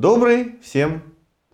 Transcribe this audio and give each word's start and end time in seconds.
Добрый 0.00 0.54
всем 0.62 1.02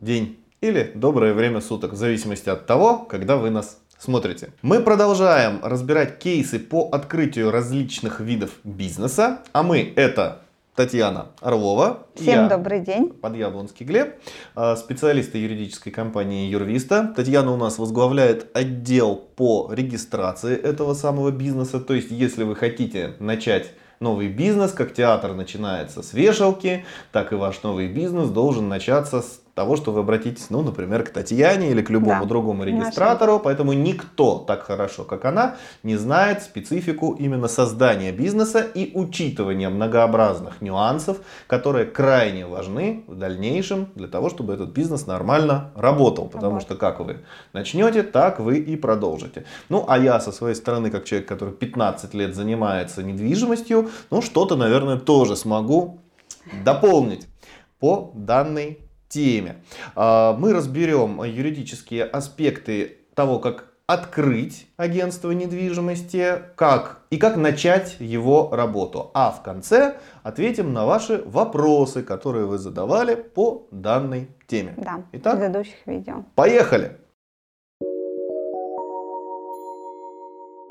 день 0.00 0.38
или 0.60 0.92
доброе 0.94 1.32
время 1.32 1.62
суток, 1.62 1.94
в 1.94 1.96
зависимости 1.96 2.50
от 2.50 2.66
того, 2.66 2.98
когда 2.98 3.38
вы 3.38 3.48
нас 3.48 3.80
смотрите. 3.96 4.50
Мы 4.60 4.80
продолжаем 4.80 5.60
разбирать 5.62 6.18
кейсы 6.18 6.58
по 6.58 6.90
открытию 6.92 7.50
различных 7.50 8.20
видов 8.20 8.50
бизнеса, 8.62 9.38
а 9.54 9.62
мы 9.62 9.94
это 9.96 10.42
Татьяна 10.74 11.28
Орлова. 11.40 12.06
Всем 12.16 12.50
добрый 12.50 12.80
день. 12.80 13.08
Подъяблонский 13.08 13.86
Глеб, 13.86 14.16
а, 14.54 14.76
специалисты 14.76 15.38
юридической 15.38 15.90
компании 15.90 16.50
Юрвиста. 16.50 17.14
Татьяна 17.16 17.50
у 17.50 17.56
нас 17.56 17.78
возглавляет 17.78 18.54
отдел 18.54 19.16
по 19.16 19.72
регистрации 19.72 20.54
этого 20.54 20.92
самого 20.92 21.30
бизнеса. 21.30 21.80
То 21.80 21.94
есть, 21.94 22.10
если 22.10 22.42
вы 22.42 22.56
хотите 22.56 23.14
начать 23.20 23.72
новый 24.04 24.28
бизнес, 24.28 24.70
как 24.70 24.94
театр 24.94 25.32
начинается 25.32 26.02
с 26.02 26.12
вешалки, 26.12 26.84
так 27.10 27.32
и 27.32 27.34
ваш 27.34 27.62
новый 27.64 27.88
бизнес 27.88 28.28
должен 28.28 28.68
начаться 28.68 29.22
с 29.22 29.40
того, 29.54 29.76
что 29.76 29.92
вы 29.92 30.00
обратитесь, 30.00 30.50
ну, 30.50 30.62
например, 30.62 31.04
к 31.04 31.10
Татьяне 31.10 31.70
или 31.70 31.80
к 31.80 31.90
любому 31.90 32.22
да. 32.22 32.28
другому 32.28 32.64
регистратору. 32.64 33.32
Наша. 33.32 33.44
Поэтому 33.44 33.72
никто 33.72 34.38
так 34.38 34.62
хорошо, 34.62 35.04
как 35.04 35.24
она, 35.24 35.56
не 35.82 35.96
знает 35.96 36.42
специфику 36.42 37.12
именно 37.12 37.46
создания 37.46 38.10
бизнеса 38.10 38.60
и 38.60 38.90
учитывания 38.94 39.70
многообразных 39.70 40.60
нюансов, 40.60 41.18
которые 41.46 41.86
крайне 41.86 42.46
важны 42.46 43.04
в 43.06 43.16
дальнейшем 43.16 43.88
для 43.94 44.08
того, 44.08 44.28
чтобы 44.28 44.54
этот 44.54 44.70
бизнес 44.70 45.06
нормально 45.06 45.70
работал. 45.76 46.26
Потому 46.26 46.60
что 46.60 46.74
как 46.74 46.98
вы 46.98 47.18
начнете, 47.52 48.02
так 48.02 48.40
вы 48.40 48.58
и 48.58 48.76
продолжите. 48.76 49.44
Ну, 49.68 49.84
а 49.86 49.98
я 49.98 50.18
со 50.18 50.32
своей 50.32 50.56
стороны, 50.56 50.90
как 50.90 51.04
человек, 51.04 51.28
который 51.28 51.54
15 51.54 52.12
лет 52.14 52.34
занимается 52.34 53.04
недвижимостью, 53.04 53.90
ну, 54.10 54.20
что-то, 54.20 54.56
наверное, 54.56 54.96
тоже 54.96 55.36
смогу 55.36 56.00
дополнить 56.64 57.28
по 57.78 58.10
данной 58.14 58.80
теме. 59.14 59.56
А, 59.94 60.36
мы 60.36 60.52
разберем 60.52 61.22
юридические 61.22 62.04
аспекты 62.04 62.98
того, 63.14 63.38
как 63.38 63.68
открыть 63.86 64.66
агентство 64.76 65.30
недвижимости, 65.30 66.42
как 66.56 67.02
и 67.10 67.18
как 67.18 67.36
начать 67.36 67.96
его 68.00 68.48
работу. 68.50 69.10
А 69.14 69.30
в 69.30 69.42
конце 69.42 69.96
ответим 70.22 70.72
на 70.72 70.86
ваши 70.86 71.22
вопросы, 71.26 72.02
которые 72.02 72.46
вы 72.46 72.58
задавали 72.58 73.14
по 73.14 73.66
данной 73.70 74.30
теме. 74.46 74.74
Да, 74.78 75.02
Итак, 75.12 75.36
в 75.36 75.38
предыдущих 75.38 75.86
видео. 75.86 76.24
Поехали! 76.34 76.96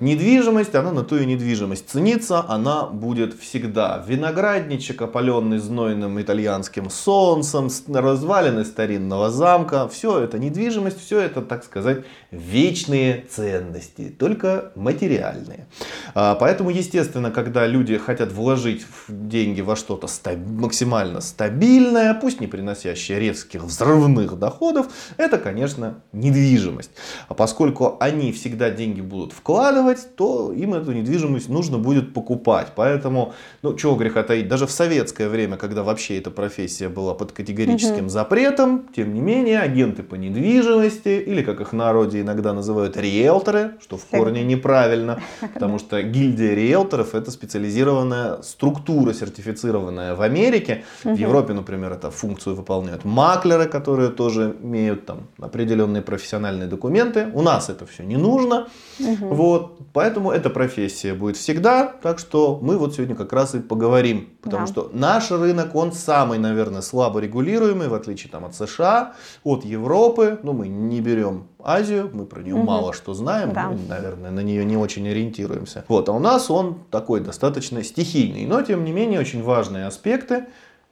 Недвижимость, 0.03 0.75
она 0.75 0.91
на 0.91 1.03
ту 1.03 1.15
и 1.15 1.25
недвижимость. 1.25 1.89
Ценится 1.89 2.43
она 2.49 2.87
будет 2.87 3.39
всегда. 3.39 4.03
Виноградничек, 4.05 5.01
опаленный 5.01 5.59
знойным 5.59 6.21
итальянским 6.21 6.89
солнцем, 6.89 7.69
развалины 7.87 8.65
старинного 8.65 9.31
замка. 9.31 9.87
Все 9.87 10.19
это 10.19 10.39
недвижимость, 10.39 10.99
все 10.99 11.21
это, 11.21 11.41
так 11.41 11.63
сказать, 11.63 12.03
вечные 12.31 13.23
ценности, 13.29 14.09
только 14.09 14.73
материальные. 14.75 15.67
А, 16.15 16.35
поэтому, 16.35 16.69
естественно, 16.69 17.31
когда 17.31 17.65
люди 17.65 17.97
хотят 17.97 18.33
вложить 18.33 18.85
деньги 19.07 19.61
во 19.61 19.77
что-то 19.77 20.07
максимально 20.35 21.21
стабильное, 21.21 22.13
пусть 22.13 22.41
не 22.41 22.47
приносящее 22.47 23.21
резких 23.21 23.63
взрывных 23.63 24.37
доходов, 24.37 24.87
это, 25.15 25.37
конечно, 25.37 26.01
недвижимость. 26.11 26.91
А 27.29 27.33
поскольку 27.35 27.95
они 28.01 28.33
всегда 28.33 28.69
деньги 28.69 28.99
будут 28.99 29.31
вкладывать, 29.31 29.92
делать, 29.93 30.15
то 30.15 30.51
им 30.53 30.73
эту 30.73 30.91
недвижимость 30.91 31.49
нужно 31.49 31.77
будет 31.77 32.13
покупать. 32.13 32.67
Поэтому, 32.75 33.33
ну, 33.61 33.75
чего 33.75 33.95
греха 33.95 34.23
таить, 34.23 34.47
даже 34.47 34.65
в 34.65 34.71
советское 34.71 35.29
время, 35.29 35.57
когда 35.57 35.83
вообще 35.83 36.17
эта 36.17 36.31
профессия 36.31 36.89
была 36.89 37.13
под 37.13 37.31
категорическим 37.31 38.05
угу. 38.05 38.09
запретом, 38.09 38.87
тем 38.95 39.13
не 39.13 39.21
менее, 39.21 39.59
агенты 39.59 40.03
по 40.03 40.15
недвижимости, 40.15 41.23
или 41.27 41.43
как 41.43 41.61
их 41.61 41.71
в 41.71 41.75
народе 41.75 42.21
иногда 42.21 42.53
называют, 42.53 42.97
риэлторы, 42.97 43.71
что 43.81 43.97
в 43.97 44.05
корне 44.05 44.43
неправильно, 44.43 45.21
потому 45.53 45.79
что 45.83 46.01
гильдия 46.01 46.55
риэлторов 46.55 47.15
это 47.15 47.31
специализированная 47.31 48.41
структура, 48.41 49.13
сертифицированная 49.13 50.15
в 50.15 50.21
Америке. 50.21 50.83
В 51.03 51.15
Европе, 51.15 51.53
например, 51.53 51.93
это 51.93 52.11
функцию 52.11 52.55
выполняют 52.55 53.05
маклеры, 53.05 53.65
которые 53.65 54.09
тоже 54.09 54.55
имеют 54.63 55.05
там 55.05 55.27
определенные 55.39 56.01
профессиональные 56.01 56.67
документы. 56.67 57.27
У 57.33 57.41
нас 57.41 57.69
это 57.69 57.85
все 57.85 58.03
не 58.03 58.17
нужно. 58.17 58.67
Вот. 58.99 59.82
Поэтому 59.91 60.31
эта 60.31 60.49
профессия 60.49 61.13
будет 61.13 61.37
всегда, 61.37 61.87
так 62.01 62.19
что 62.19 62.59
мы 62.61 62.77
вот 62.77 62.95
сегодня 62.95 63.15
как 63.15 63.33
раз 63.33 63.55
и 63.55 63.59
поговорим. 63.59 64.29
Потому 64.41 64.65
да. 64.65 64.71
что 64.71 64.89
наш 64.93 65.31
рынок, 65.31 65.75
он 65.75 65.91
самый, 65.91 66.39
наверное, 66.39 66.81
слабо 66.81 67.19
регулируемый, 67.19 67.87
в 67.87 67.93
отличие 67.93 68.31
там, 68.31 68.45
от 68.45 68.55
США, 68.55 69.13
от 69.43 69.65
Европы. 69.65 70.39
Ну, 70.43 70.53
мы 70.53 70.67
не 70.67 71.01
берем 71.01 71.47
Азию, 71.61 72.09
мы 72.13 72.25
про 72.25 72.41
нее 72.41 72.55
угу. 72.55 72.63
мало 72.63 72.93
что 72.93 73.13
знаем, 73.13 73.53
да. 73.53 73.69
мы, 73.69 73.79
наверное, 73.87 74.31
на 74.31 74.41
нее 74.41 74.63
не 74.65 74.77
очень 74.77 75.07
ориентируемся. 75.07 75.85
Вот, 75.87 76.09
а 76.09 76.13
у 76.13 76.19
нас 76.19 76.49
он 76.49 76.79
такой 76.91 77.19
достаточно 77.19 77.83
стихийный, 77.83 78.45
но, 78.45 78.61
тем 78.61 78.83
не 78.83 78.91
менее, 78.91 79.19
очень 79.19 79.43
важные 79.43 79.85
аспекты 79.85 80.45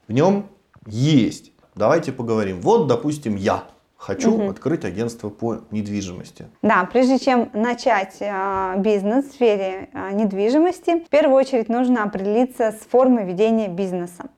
в 0.08 0.14
нем 0.14 0.48
есть. 0.86 1.52
Давайте 1.76 2.12
поговорим. 2.12 2.62
Вот, 2.62 2.88
допустим, 2.88 3.36
я 3.36 3.64
Хочу 4.02 4.34
угу. 4.34 4.50
открыть 4.50 4.84
агентство 4.84 5.30
по 5.30 5.60
недвижимости. 5.70 6.48
Да, 6.64 6.90
прежде 6.92 7.20
чем 7.20 7.52
начать 7.54 8.16
э, 8.20 8.74
бизнес 8.78 9.26
в 9.26 9.34
сфере 9.34 9.90
э, 9.94 10.14
недвижимости, 10.14 11.06
в 11.06 11.10
первую 11.10 11.36
очередь 11.36 11.70
нужно 11.70 12.02
определиться 12.02 12.72
с 12.72 12.80
формой 12.90 13.26
ведения 13.26 13.68
бизнеса. 13.68 14.32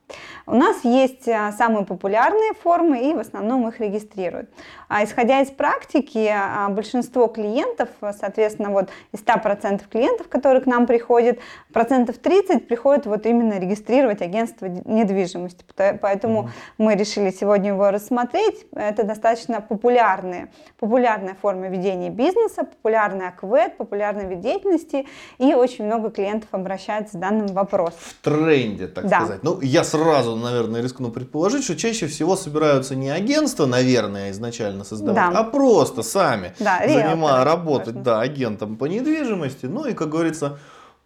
У 0.45 0.55
нас 0.55 0.83
есть 0.83 1.27
а, 1.27 1.51
самые 1.53 1.85
популярные 1.85 2.53
формы, 2.61 3.09
и 3.09 3.13
в 3.13 3.19
основном 3.19 3.67
их 3.69 3.79
регистрируют. 3.79 4.49
А 4.89 5.03
исходя 5.03 5.39
из 5.41 5.49
практики, 5.49 6.29
а, 6.31 6.67
большинство 6.69 7.27
клиентов, 7.27 7.89
соответственно, 8.19 8.69
вот 8.69 8.89
из 9.13 9.21
100% 9.21 9.83
клиентов, 9.89 10.27
которые 10.27 10.61
к 10.61 10.65
нам 10.65 10.85
приходят, 10.85 11.39
процентов 11.71 12.17
30 12.17 12.67
приходят 12.67 13.05
вот 13.05 13.25
именно 13.25 13.57
регистрировать 13.57 14.21
агентство 14.21 14.65
недвижимости. 14.65 15.63
Поэтому 15.75 16.43
mm-hmm. 16.43 16.49
мы 16.77 16.95
решили 16.95 17.29
сегодня 17.31 17.69
его 17.69 17.89
рассмотреть. 17.89 18.65
Это 18.73 19.03
достаточно 19.03 19.61
популярные, 19.61 20.51
популярная 20.77 21.35
форма 21.41 21.69
ведения 21.69 22.09
бизнеса, 22.09 22.65
популярный 22.65 23.29
аквет, 23.29 23.77
популярный 23.77 24.27
вид 24.27 24.41
деятельности, 24.41 25.07
и 25.37 25.53
очень 25.53 25.85
много 25.85 26.11
клиентов 26.11 26.49
обращаются 26.51 27.17
с 27.17 27.19
данным 27.19 27.47
вопросом. 27.47 27.99
В 27.99 28.13
тренде, 28.23 28.87
так 28.87 29.07
да. 29.07 29.17
сказать. 29.17 29.43
Ну, 29.43 29.61
я 29.61 29.83
сразу, 29.83 30.32
наверное, 30.35 30.81
рискну 30.81 31.11
предположить, 31.11 31.63
что 31.63 31.75
чаще 31.75 32.07
всего 32.07 32.35
собираются 32.35 32.95
не 32.95 33.09
агентства, 33.09 33.65
наверное, 33.65 34.31
изначально 34.31 34.83
создавать, 34.83 35.31
да. 35.31 35.39
а 35.39 35.43
просто 35.43 36.03
сами 36.03 36.53
да, 36.59 36.81
занимая, 36.85 37.43
работать 37.43 38.03
да, 38.03 38.21
агентом 38.21 38.77
по 38.77 38.85
недвижимости. 38.85 39.65
Ну 39.65 39.85
и, 39.85 39.93
как 39.93 40.09
говорится, 40.09 40.57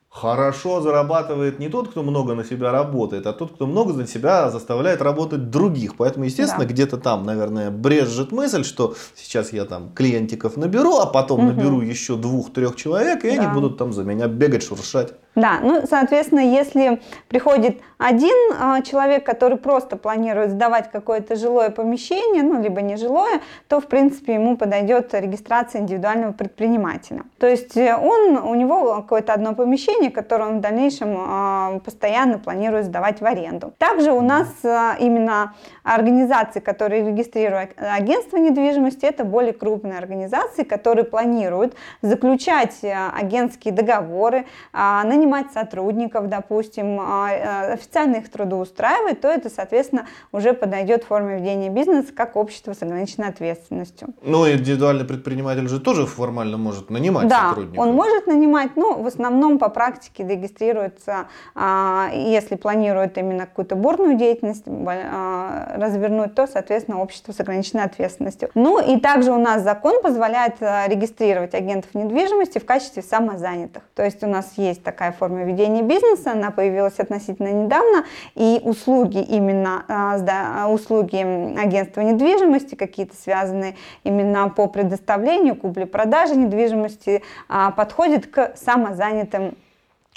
хорошо 0.09 0.81
зарабатывает 0.81 1.59
не 1.59 1.69
тот, 1.69 1.89
кто 1.89 2.03
много 2.03 2.33
на 2.33 2.43
себя 2.43 2.71
работает, 2.71 3.27
а 3.27 3.33
тот, 3.33 3.53
кто 3.53 3.67
много 3.67 3.93
на 3.93 4.07
себя 4.07 4.49
заставляет 4.49 5.01
работать 5.01 5.49
других. 5.49 5.95
Поэтому, 5.95 6.25
естественно, 6.25 6.65
да. 6.65 6.73
где-то 6.73 6.97
там, 6.97 7.23
наверное, 7.23 7.69
брежет 7.69 8.31
мысль, 8.31 8.63
что 8.63 8.95
сейчас 9.15 9.53
я 9.53 9.65
там 9.65 9.91
клиентиков 9.93 10.57
наберу, 10.57 10.97
а 10.97 11.05
потом 11.05 11.39
угу. 11.41 11.47
наберу 11.53 11.81
еще 11.81 12.15
двух-трех 12.15 12.75
человек, 12.75 13.25
и 13.25 13.35
да. 13.35 13.41
они 13.41 13.53
будут 13.53 13.77
там 13.77 13.93
за 13.93 14.03
меня 14.03 14.27
бегать, 14.27 14.63
шуршать. 14.63 15.13
Да, 15.37 15.59
ну, 15.61 15.83
соответственно, 15.87 16.39
если 16.39 16.99
приходит 17.27 17.79
один 17.99 18.33
э, 18.51 18.81
человек, 18.81 19.23
который 19.23 19.57
просто 19.57 19.95
планирует 19.95 20.49
сдавать 20.49 20.89
какое-то 20.91 21.35
жилое 21.35 21.69
помещение, 21.69 22.41
ну, 22.41 22.59
либо 22.59 22.81
нежилое, 22.81 23.41
то, 23.67 23.79
в 23.79 23.85
принципе, 23.85 24.33
ему 24.33 24.57
подойдет 24.57 25.13
регистрация 25.13 25.81
индивидуального 25.81 26.31
предпринимателя. 26.31 27.21
То 27.37 27.45
есть 27.45 27.77
э, 27.77 27.95
он, 27.95 28.37
у 28.37 28.55
него 28.55 28.95
какое-то 28.95 29.31
одно 29.33 29.53
помещение, 29.53 30.09
которое 30.09 30.49
он 30.49 30.57
в 30.57 30.61
дальнейшем 30.61 31.15
э, 31.15 31.79
постоянно 31.81 32.39
планирует 32.39 32.85
сдавать 32.85 33.21
в 33.21 33.25
аренду. 33.25 33.73
Также 33.77 34.13
у 34.13 34.21
нас 34.21 34.47
э, 34.63 34.93
именно 34.99 35.53
организации, 35.83 36.61
которые 36.61 37.05
регистрируют 37.05 37.71
агентство 37.77 38.37
недвижимости, 38.37 39.05
это 39.05 39.23
более 39.23 39.53
крупные 39.53 39.99
организации, 39.99 40.63
которые 40.63 41.05
планируют 41.05 41.75
заключать 42.01 42.79
агентские 42.83 43.73
договоры, 43.73 44.45
нанимать 44.73 45.26
нанимать 45.27 45.51
сотрудников, 45.51 46.29
допустим, 46.29 46.99
а, 47.01 47.29
э, 47.29 47.73
официально 47.73 48.17
их 48.17 48.29
трудоустраивать, 48.29 49.21
то 49.21 49.27
это, 49.27 49.49
соответственно, 49.49 50.07
уже 50.31 50.53
подойдет 50.53 51.03
в 51.03 51.07
форме 51.07 51.37
ведения 51.37 51.69
бизнеса 51.69 52.13
как 52.15 52.35
общество 52.35 52.73
с 52.73 52.81
ограниченной 52.81 53.27
ответственностью. 53.27 54.09
Ну, 54.21 54.49
индивидуальный 54.49 55.05
предприниматель 55.05 55.67
же 55.67 55.79
тоже 55.79 56.05
формально 56.05 56.57
может 56.57 56.89
нанимать 56.89 57.27
да, 57.27 57.49
сотрудников. 57.49 57.85
он 57.85 57.93
может 57.93 58.27
нанимать, 58.27 58.75
но 58.75 58.93
в 58.93 59.07
основном 59.07 59.59
по 59.59 59.69
практике 59.69 60.25
регистрируется, 60.25 61.27
а, 61.55 62.09
если 62.13 62.55
планирует 62.55 63.17
именно 63.17 63.45
какую-то 63.45 63.75
бурную 63.75 64.15
деятельность 64.17 64.63
а, 64.65 65.73
развернуть, 65.77 66.35
то, 66.35 66.47
соответственно, 66.47 67.01
общество 67.01 67.33
с 67.33 67.39
ограниченной 67.39 67.83
ответственностью. 67.83 68.49
Ну 68.55 68.79
и 68.79 68.99
также 68.99 69.31
у 69.31 69.37
нас 69.37 69.61
закон 69.61 70.01
позволяет 70.01 70.61
регистрировать 70.61 71.53
агентов 71.53 71.93
недвижимости 71.93 72.59
в 72.59 72.65
качестве 72.65 73.03
самозанятых. 73.03 73.83
То 73.95 74.03
есть 74.03 74.23
у 74.23 74.27
нас 74.27 74.53
есть 74.57 74.83
такая 74.83 75.11
форма 75.17 75.43
ведения 75.43 75.81
бизнеса, 75.81 76.31
она 76.31 76.51
появилась 76.51 76.99
относительно 76.99 77.51
недавно, 77.51 78.05
и 78.35 78.59
услуги 78.63 79.21
именно, 79.21 79.83
а, 79.87 80.67
услуги 80.69 81.17
агентства 81.59 82.01
недвижимости, 82.01 82.75
какие-то 82.75 83.15
связанные 83.15 83.75
именно 84.03 84.49
по 84.49 84.67
предоставлению, 84.67 85.55
купле-продаже 85.55 86.35
недвижимости, 86.35 87.23
а, 87.49 87.71
подходят 87.71 88.27
к 88.27 88.53
самозанятым 88.55 89.55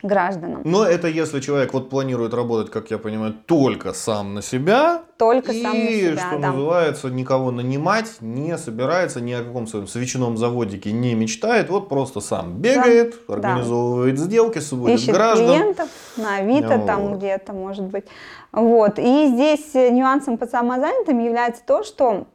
гражданам. 0.02 0.62
Но 0.64 0.84
это 0.84 1.08
если 1.08 1.40
человек 1.40 1.72
вот 1.72 1.90
планирует 1.90 2.34
работать, 2.34 2.70
как 2.70 2.90
я 2.90 2.98
понимаю, 2.98 3.34
только 3.46 3.92
сам 3.92 4.34
на 4.34 4.42
себя. 4.42 5.02
Только 5.18 5.52
и, 5.52 5.62
сам 5.62 5.78
на 5.78 5.88
себя, 5.88 6.16
что 6.16 6.38
да. 6.38 6.52
называется, 6.52 7.08
никого 7.10 7.50
нанимать 7.50 8.20
не 8.20 8.56
собирается, 8.56 9.20
ни 9.20 9.32
о 9.32 9.42
каком 9.42 9.66
своем 9.66 9.86
свечном 9.86 10.36
заводике 10.36 10.92
не 10.92 11.14
мечтает, 11.14 11.68
вот 11.68 11.88
просто 11.88 12.20
сам 12.20 12.54
бегает, 12.58 13.16
да. 13.28 13.34
организовывает 13.34 14.16
да. 14.16 14.22
сделки, 14.22 14.58
сводит 14.58 15.00
Ищет 15.00 15.14
граждан. 15.14 15.46
клиентов 15.46 15.88
на 16.16 16.36
Авито 16.36 16.76
вот. 16.78 16.86
там 16.86 17.18
где-то, 17.18 17.52
может 17.52 17.84
быть. 17.84 18.04
Вот. 18.52 18.98
И 18.98 19.26
здесь 19.26 19.74
нюансом 19.74 20.38
по 20.38 20.46
самозанятым 20.46 21.18
является 21.18 21.62
то, 21.66 21.84
что 21.84 22.26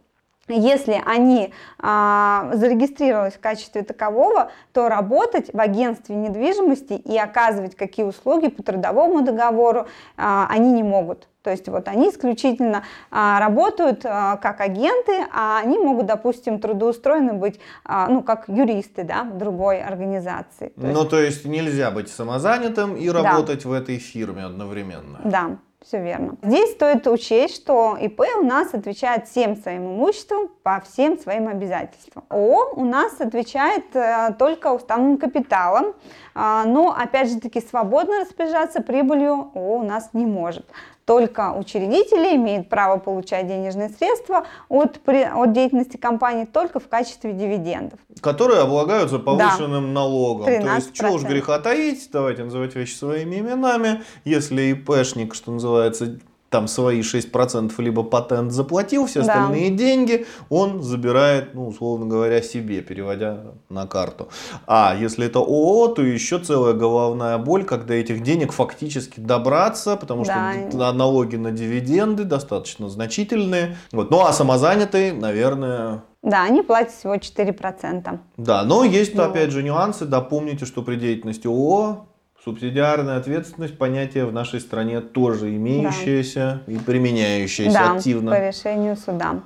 если 0.47 1.01
они 1.06 1.53
а, 1.80 2.51
зарегистрировались 2.53 3.33
в 3.33 3.39
качестве 3.39 3.83
такового, 3.83 4.51
то 4.74 4.89
работать 4.89 5.53
в 5.53 5.59
агентстве 5.59 6.15
недвижимости 6.15 6.94
и 6.94 7.18
оказывать 7.18 7.75
какие 7.75 8.06
услуги 8.06 8.47
по 8.47 8.63
трудовому 8.63 9.21
договору 9.21 9.88
а, 10.18 10.47
они 10.50 10.71
не 10.71 10.83
могут. 10.83 11.27
То 11.45 11.51
есть 11.51 11.69
вот 11.69 11.88
они 11.88 12.09
исключительно 12.09 12.83
а, 13.12 13.39
работают 13.39 14.03
а, 14.03 14.38
как 14.38 14.62
агенты, 14.62 15.27
а 15.31 15.59
они 15.59 15.77
могут, 15.77 16.07
допустим, 16.07 16.59
трудоустроены 16.59 17.33
быть, 17.33 17.59
а, 17.83 18.07
ну, 18.07 18.24
как 18.24 18.45
юристы, 18.47 19.03
да, 19.03 19.24
в 19.24 19.38
другой 19.38 19.80
организации. 19.80 20.69
То 20.69 20.88
ну, 20.88 21.06
то 21.06 21.19
есть 21.19 21.45
нельзя 21.45 21.92
быть 21.92 22.09
самозанятым 22.09 22.95
и 22.95 23.07
работать 23.09 23.62
да. 23.63 23.69
в 23.69 23.74
этой 23.74 24.00
фирме 24.00 24.44
одновременно. 24.44 25.21
Да. 25.24 25.57
Все 25.86 26.02
верно. 26.02 26.36
Здесь 26.42 26.72
стоит 26.72 27.06
учесть, 27.06 27.58
что 27.58 27.96
ИП 28.02 28.22
у 28.42 28.44
нас 28.44 28.74
отвечает 28.74 29.28
всем 29.28 29.56
своим 29.56 29.86
имуществом 29.86 30.50
по 30.64 30.82
всем 30.82 31.20
своим 31.20 31.48
обязательствам. 31.48 32.24
ООО 32.30 32.74
у 32.76 32.86
нас 32.86 33.22
отвечает 33.22 33.96
э, 33.96 34.34
только 34.40 34.74
уставным 34.74 35.20
капиталом, 35.20 35.94
э, 36.34 36.64
но 36.66 36.90
опять 36.92 37.30
же 37.30 37.40
таки 37.40 37.62
свободно 37.62 38.22
распоряжаться 38.22 38.82
прибылью 38.82 39.52
ООО 39.54 39.78
у 39.78 39.84
нас 39.84 40.10
не 40.14 40.26
может 40.26 40.66
только 41.06 41.54
учредители 41.54 42.36
имеют 42.36 42.68
право 42.68 42.98
получать 42.98 43.48
денежные 43.48 43.90
средства 43.90 44.46
от, 44.69 45.00
от 45.07 45.54
деятельности 45.54 45.98
компании 45.98 46.46
только 46.46 46.80
в 46.80 46.88
качестве 46.88 47.31
дивидендов. 47.31 48.00
Которые 48.22 48.62
облагаются 48.62 49.19
повышенным 49.19 49.88
да. 49.88 50.02
налогом. 50.02 50.48
13%. 50.48 50.62
То 50.63 50.75
есть, 50.75 50.96
что 50.96 51.12
уж 51.12 51.24
греха 51.24 51.60
таить, 51.60 52.10
давайте 52.12 52.44
называть 52.44 52.75
вещи 52.75 52.96
своими 52.96 53.38
именами. 53.38 54.04
Если 54.24 54.72
ИПшник, 54.72 55.36
что 55.36 55.52
называется, 55.52 56.19
там 56.56 56.69
свои 56.69 57.02
6% 57.02 57.74
либо 57.80 58.04
патент 58.04 58.54
заплатил, 58.54 59.07
все 59.07 59.19
остальные 59.19 59.72
да. 59.72 59.75
деньги 59.75 60.25
он 60.50 60.81
забирает, 60.81 61.54
ну, 61.54 61.68
условно 61.68 62.06
говоря, 62.06 62.42
себе, 62.42 62.80
переводя 62.80 63.40
на 63.68 63.86
карту. 63.88 64.30
А 64.66 64.96
если 64.98 65.25
это 65.25 65.40
ООО, 65.40 65.90
то 65.90 66.02
еще 66.02 66.40
целая 66.40 66.74
головная 66.74 67.38
боль, 67.40 67.66
когда 67.66 67.94
этих 67.94 68.24
денег 68.24 68.54
фактически 68.54 69.19
добраться, 69.19 69.98
потому 69.98 70.24
да. 70.24 70.54
что 70.69 70.94
налоги 70.94 71.36
на 71.36 71.52
дивиденды 71.52 72.24
достаточно 72.24 72.88
значительные. 72.88 73.75
Вот. 73.92 74.10
Ну 74.10 74.22
а 74.25 74.31
самозанятый, 74.31 75.12
наверное, 75.12 76.04
да, 76.24 76.44
они 76.44 76.63
платят 76.63 76.94
всего 76.94 77.16
4%. 77.16 78.19
Да, 78.38 78.63
но 78.63 78.84
есть, 78.86 79.13
ну. 79.13 79.24
опять 79.24 79.52
же, 79.52 79.62
нюансы. 79.62 80.06
Да, 80.06 80.22
помните, 80.22 80.66
что 80.66 80.81
при 80.81 80.96
деятельности 80.96 81.46
ООО 81.48 82.07
Субсидиарная 82.45 83.18
ответственность 83.18 83.75
понятие 83.75 84.27
в 84.27 84.31
нашей 84.31 84.59
стране 84.59 85.01
тоже 85.01 85.56
имеющееся 85.56 86.62
да. 86.68 86.74
и 86.74 86.77
применяющееся 86.77 87.74
да, 87.74 87.94
активно. 87.94 88.30
по 88.30 88.39
решению 88.39 88.95
суда. 88.95 89.42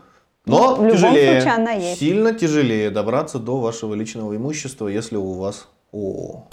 Но 0.46 0.76
в 0.76 0.92
тяжелее, 0.92 1.28
любом 1.28 1.42
случае 1.42 1.54
она 1.54 1.72
есть. 1.72 2.00
сильно 2.02 2.34
тяжелее 2.34 2.90
добраться 2.90 3.40
до 3.40 3.62
вашего 3.62 3.94
личного 3.94 4.36
имущества, 4.36 4.90
если 4.90 5.16
у 5.16 5.32
вас 5.32 5.70
ООО. 5.94 6.50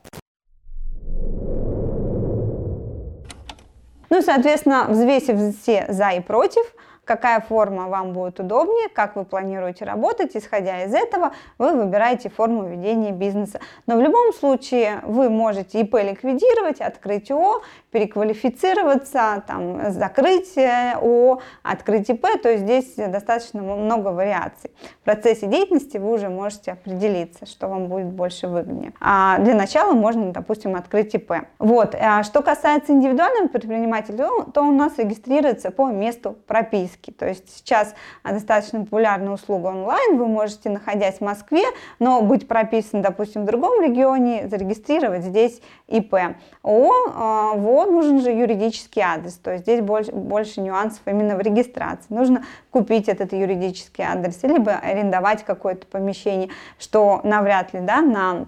Ну, 4.08 4.22
соответственно, 4.22 4.86
взвесив 4.88 5.56
все 5.60 5.86
за 5.88 6.10
и 6.10 6.20
против, 6.20 6.62
какая 7.06 7.40
форма 7.40 7.88
вам 7.88 8.12
будет 8.12 8.40
удобнее, 8.40 8.88
как 8.88 9.16
вы 9.16 9.24
планируете 9.24 9.84
работать. 9.84 10.36
Исходя 10.36 10.82
из 10.84 10.92
этого, 10.92 11.32
вы 11.56 11.74
выбираете 11.74 12.28
форму 12.28 12.66
ведения 12.66 13.12
бизнеса. 13.12 13.60
Но 13.86 13.96
в 13.96 14.00
любом 14.00 14.32
случае 14.34 15.00
вы 15.04 15.30
можете 15.30 15.80
ИП 15.80 15.94
ликвидировать, 15.94 16.80
открыть 16.80 17.30
ООО, 17.30 17.62
переквалифицироваться, 17.92 19.42
там, 19.46 19.92
закрыть 19.92 20.58
ООО, 20.58 21.40
открыть 21.62 22.10
ИП. 22.10 22.26
То 22.42 22.50
есть 22.50 22.64
здесь 22.64 22.94
достаточно 22.96 23.62
много 23.62 24.08
вариаций. 24.08 24.72
В 25.00 25.04
процессе 25.04 25.46
деятельности 25.46 25.98
вы 25.98 26.12
уже 26.12 26.28
можете 26.28 26.72
определиться, 26.72 27.46
что 27.46 27.68
вам 27.68 27.86
будет 27.86 28.08
больше 28.08 28.48
выгоднее. 28.48 28.92
А 29.00 29.38
для 29.38 29.54
начала 29.54 29.92
можно, 29.92 30.32
допустим, 30.32 30.74
открыть 30.74 31.14
ИП. 31.14 31.32
Вот. 31.60 31.94
А 31.94 32.24
что 32.24 32.42
касается 32.42 32.92
индивидуального 32.92 33.46
предпринимателя, 33.46 34.28
то 34.52 34.62
у 34.62 34.72
нас 34.72 34.98
регистрируется 34.98 35.70
по 35.70 35.86
месту 35.86 36.36
прописки 36.46 36.95
риски. 36.96 37.10
То 37.10 37.26
есть 37.26 37.54
сейчас 37.56 37.94
достаточно 38.24 38.80
популярная 38.80 39.32
услуга 39.32 39.68
онлайн, 39.68 40.16
вы 40.18 40.26
можете, 40.26 40.70
находясь 40.70 41.18
в 41.18 41.20
Москве, 41.20 41.62
но 41.98 42.22
быть 42.22 42.48
прописан, 42.48 43.02
допустим, 43.02 43.42
в 43.42 43.46
другом 43.46 43.82
регионе, 43.82 44.48
зарегистрировать 44.48 45.22
здесь 45.22 45.60
ИП. 45.88 46.14
ООО, 46.62 46.92
а, 47.14 47.52
в 47.54 47.66
ООО 47.66 47.86
нужен 47.86 48.20
же 48.20 48.30
юридический 48.30 49.02
адрес, 49.02 49.34
то 49.34 49.52
есть 49.52 49.64
здесь 49.64 49.80
больше, 49.80 50.12
больше 50.12 50.60
нюансов 50.60 51.00
именно 51.06 51.36
в 51.36 51.40
регистрации. 51.40 52.06
Нужно 52.08 52.44
купить 52.70 53.08
этот 53.08 53.32
юридический 53.32 54.04
адрес, 54.04 54.42
либо 54.42 54.72
арендовать 54.72 55.44
какое-то 55.44 55.86
помещение, 55.86 56.50
что 56.78 57.20
навряд 57.24 57.72
ли 57.72 57.80
да, 57.80 58.00
на 58.00 58.46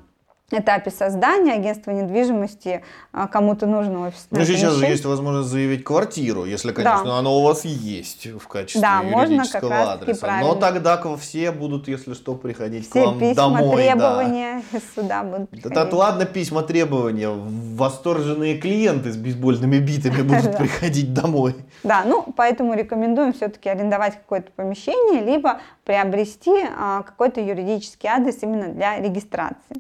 этапе 0.50 0.90
создания 0.90 1.52
агентства 1.54 1.90
недвижимости 1.90 2.82
а, 3.12 3.26
кому-то 3.28 3.66
нужно 3.66 4.06
офисное 4.06 4.40
Ну, 4.40 4.46
сейчас 4.46 4.74
же 4.74 4.86
есть 4.86 5.04
возможность 5.04 5.50
заявить 5.50 5.84
квартиру, 5.84 6.44
если, 6.46 6.72
конечно, 6.72 7.04
да. 7.04 7.18
оно 7.18 7.38
у 7.38 7.42
вас 7.42 7.64
есть 7.64 8.26
в 8.26 8.48
качестве 8.48 8.80
да, 8.80 9.00
юридического 9.00 9.68
можно 9.68 9.84
как 9.84 10.00
адреса. 10.02 10.40
Но 10.40 10.54
тогда 10.54 11.16
все 11.16 11.52
будут, 11.52 11.86
если 11.88 12.14
что, 12.14 12.34
приходить 12.34 12.88
все 12.88 13.02
к 13.02 13.06
вам 13.06 13.18
письма, 13.18 13.34
домой. 13.34 13.76
требования 13.76 14.62
да. 14.72 14.80
суда 14.94 15.22
будут 15.22 15.50
приходить. 15.50 15.78
Это 15.78 15.96
ладно 15.96 16.24
письма, 16.24 16.62
требования. 16.62 17.28
Восторженные 17.28 18.58
клиенты 18.58 19.12
с 19.12 19.16
бейсбольными 19.16 19.78
битами 19.78 20.22
будут 20.22 20.56
приходить 20.58 21.12
домой. 21.12 21.56
Да, 21.82 22.04
ну, 22.06 22.24
поэтому 22.34 22.74
рекомендуем 22.74 23.34
все-таки 23.34 23.68
арендовать 23.68 24.14
какое-то 24.14 24.50
помещение, 24.52 25.22
либо 25.22 25.60
приобрести 25.84 26.52
а, 26.76 27.02
какой-то 27.02 27.40
юридический 27.40 28.08
адрес 28.08 28.42
именно 28.42 28.68
для 28.68 28.98
регистрации. 28.98 29.76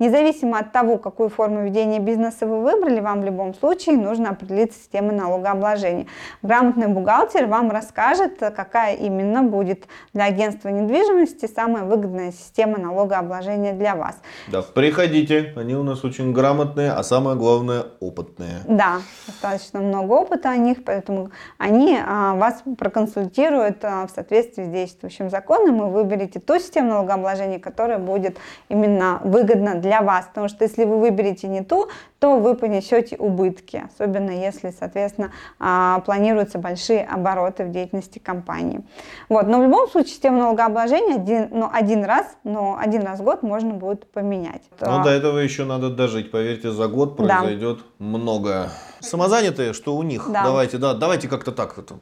Независимо 0.00 0.58
от 0.58 0.72
того, 0.72 0.96
какую 0.96 1.28
форму 1.28 1.62
ведения 1.62 1.98
бизнеса 1.98 2.46
вы 2.46 2.62
выбрали, 2.62 3.00
вам 3.00 3.20
в 3.20 3.24
любом 3.26 3.54
случае 3.54 3.98
нужно 3.98 4.30
определиться 4.30 4.78
с 4.78 4.82
системой 4.82 5.14
налогообложения. 5.14 6.06
Грамотный 6.40 6.86
бухгалтер 6.86 7.46
вам 7.46 7.70
расскажет, 7.70 8.38
какая 8.38 8.94
именно 8.94 9.42
будет 9.42 9.84
для 10.14 10.24
агентства 10.24 10.70
недвижимости 10.70 11.44
самая 11.54 11.84
выгодная 11.84 12.32
система 12.32 12.78
налогообложения 12.78 13.74
для 13.74 13.94
вас. 13.94 14.16
Да, 14.48 14.62
приходите, 14.62 15.52
они 15.54 15.76
у 15.76 15.82
нас 15.82 16.02
очень 16.02 16.32
грамотные, 16.32 16.92
а 16.92 17.02
самое 17.02 17.36
главное 17.36 17.84
опытные. 18.00 18.62
Да, 18.66 19.02
достаточно 19.26 19.80
много 19.80 20.14
опыта 20.14 20.48
о 20.48 20.56
них, 20.56 20.82
поэтому 20.82 21.30
они 21.58 21.98
а, 22.02 22.36
вас 22.36 22.62
проконсультируют 22.78 23.84
а, 23.84 24.06
в 24.06 24.10
соответствии 24.10 24.64
с 24.64 24.68
действующим 24.68 25.28
законом 25.28 25.86
и 25.86 25.90
выберете 25.90 26.40
ту 26.40 26.58
систему 26.58 26.88
налогообложения, 26.88 27.58
которая 27.58 27.98
будет 27.98 28.38
именно 28.70 29.20
выгодна 29.24 29.74
для 29.74 29.89
для 29.90 30.02
вас, 30.02 30.26
потому 30.26 30.48
что 30.48 30.62
если 30.62 30.84
вы 30.84 31.00
выберете 31.00 31.48
не 31.48 31.64
ту, 31.64 31.88
то 32.20 32.38
вы 32.38 32.54
понесете 32.54 33.16
убытки, 33.16 33.82
особенно 33.92 34.30
если, 34.30 34.70
соответственно, 34.70 35.32
а, 35.58 35.98
планируются 36.06 36.58
большие 36.58 37.04
обороты 37.04 37.64
в 37.64 37.72
деятельности 37.72 38.20
компании. 38.20 38.82
Вот. 39.28 39.48
Но 39.48 39.58
в 39.58 39.62
любом 39.64 39.88
случае 39.88 40.12
систему 40.12 40.38
налогообложения 40.38 41.16
один, 41.16 41.48
ну, 41.50 41.68
один 41.72 42.04
раз, 42.04 42.26
но 42.44 42.78
один 42.78 43.02
раз 43.02 43.18
в 43.18 43.24
год 43.24 43.42
можно 43.42 43.70
будет 43.70 44.08
поменять. 44.12 44.62
Но 44.80 45.02
до 45.02 45.10
этого 45.10 45.38
еще 45.38 45.64
надо 45.64 45.90
дожить, 45.90 46.30
поверьте, 46.30 46.70
за 46.70 46.86
год 46.86 47.16
произойдет 47.16 47.78
да. 47.78 47.84
многое. 47.98 48.68
Самозанятые, 49.00 49.72
что 49.72 49.96
у 49.96 50.04
них? 50.04 50.30
Да. 50.30 50.44
Давайте, 50.44 50.78
да, 50.78 50.94
давайте 50.94 51.26
как-то 51.26 51.50
так, 51.50 51.76
это, 51.78 51.96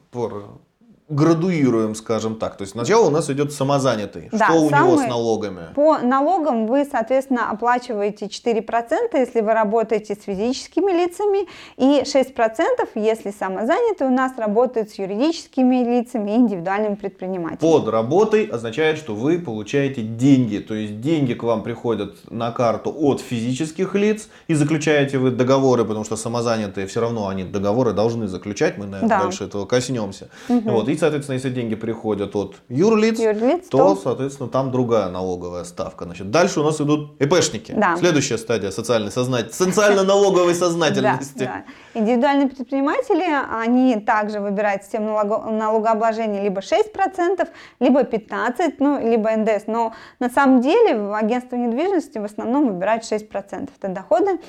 градуируем, 1.09 1.95
скажем 1.95 2.35
так. 2.35 2.55
То 2.57 2.61
есть 2.61 2.73
сначала 2.73 3.07
у 3.07 3.09
нас 3.09 3.29
идет 3.29 3.51
самозанятый. 3.51 4.29
Да, 4.31 4.45
что 4.49 4.59
у 4.61 4.69
самый- 4.69 4.91
него 4.91 5.01
с 5.01 5.07
налогами? 5.07 5.61
По 5.75 5.97
налогам 5.99 6.67
вы, 6.67 6.85
соответственно, 6.89 7.49
оплачиваете 7.49 8.27
4%, 8.27 9.13
если 9.19 9.41
вы 9.41 9.53
работаете 9.53 10.15
с 10.15 10.23
физическими 10.23 10.91
лицами, 10.91 11.47
и 11.77 12.03
6%, 12.05 12.89
если 12.95 13.31
самозанятый 13.31 14.07
у 14.07 14.11
нас 14.11 14.33
работает 14.37 14.91
с 14.91 14.95
юридическими 14.99 15.77
лицами 15.83 16.31
и 16.31 16.35
индивидуальными 16.35 16.95
предпринимателями. 16.95 17.59
Под 17.59 17.87
работой 17.89 18.45
означает, 18.45 18.97
что 18.97 19.15
вы 19.15 19.39
получаете 19.39 20.01
деньги. 20.03 20.59
То 20.59 20.75
есть 20.75 21.01
деньги 21.01 21.33
к 21.33 21.41
вам 21.43 21.63
приходят 21.63 22.17
на 22.29 22.51
карту 22.51 22.93
от 22.95 23.19
физических 23.21 23.95
лиц 23.95 24.29
и 24.47 24.53
заключаете 24.53 25.17
вы 25.17 25.31
договоры, 25.31 25.85
потому 25.85 26.05
что 26.05 26.15
самозанятые 26.15 26.85
все 26.85 27.01
равно 27.01 27.27
они 27.27 27.43
договоры 27.43 27.93
должны 27.93 28.27
заключать. 28.27 28.77
Мы, 28.77 28.85
наверное, 28.85 29.09
Да. 29.09 29.23
дальше 29.23 29.45
этого 29.45 29.65
коснемся. 29.65 30.29
Вот. 30.47 30.87
И, 30.87 30.98
соответственно, 30.99 31.35
если 31.35 31.49
деньги 31.49 31.75
приходят 31.75 32.35
от 32.35 32.57
юрлиц, 32.69 33.19
Юрлиц, 33.19 33.67
то, 33.69 33.77
то- 33.77 33.95
соответственно, 33.95 34.49
там 34.49 34.71
другая 34.71 35.09
налоговая 35.09 35.63
ставка. 35.63 36.05
Значит, 36.05 36.29
дальше 36.31 36.59
у 36.59 36.63
нас 36.63 36.79
идут 36.81 37.19
ИПшники. 37.21 37.71
Да. 37.75 37.95
Следующая 37.97 38.37
стадия 38.37 38.71
социальной 38.71 39.11
сознательности, 39.11 39.63
социально-налоговой 39.63 40.53
сознательности. 40.55 41.39
Да, 41.39 41.63
да. 41.93 41.99
Индивидуальные 41.99 42.49
предприниматели, 42.49 43.23
они 43.63 43.95
также 43.99 44.39
выбирают 44.39 44.83
систему 44.83 45.09
налого- 45.11 45.49
налогообложения 45.49 46.43
либо 46.43 46.61
6%, 46.61 47.47
либо 47.79 48.03
15%, 48.03 48.75
ну, 48.79 48.99
либо 48.99 49.29
НДС. 49.35 49.63
Но 49.67 49.93
на 50.19 50.29
самом 50.29 50.61
деле 50.61 50.97
в 50.99 51.13
агентство 51.13 51.55
недвижимости 51.55 52.17
в 52.17 52.25
основном 52.25 52.67
выбирают 52.67 53.03
6%. 53.03 53.69
Это 53.81 53.87
доходы 53.93 54.39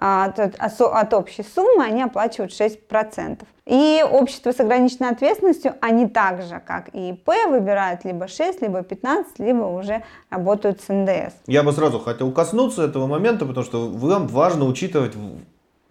от, 0.00 0.38
от- 0.38 1.14
общей 1.14 1.42
суммы, 1.42 1.84
они 1.84 2.02
оплачивают 2.02 2.52
6%. 2.52 3.42
И 3.66 4.02
общество 4.10 4.52
с 4.52 4.60
ограниченной 4.60 5.10
ответственностью, 5.10 5.74
они 5.80 6.06
так 6.08 6.42
же, 6.42 6.60
как 6.64 6.88
и 6.94 7.10
ИП, 7.10 7.28
выбирают 7.50 8.04
либо 8.04 8.26
6, 8.26 8.62
либо 8.62 8.82
15, 8.82 9.38
либо 9.40 9.64
уже 9.64 10.02
работают 10.30 10.80
с 10.80 10.88
НДС. 10.88 11.34
Я 11.46 11.62
бы 11.62 11.72
сразу 11.72 11.98
хотел 11.98 12.32
коснуться 12.32 12.82
этого 12.84 13.06
момента, 13.06 13.44
потому 13.44 13.66
что 13.66 13.88
вам 13.88 14.26
важно 14.26 14.64
учитывать 14.64 15.12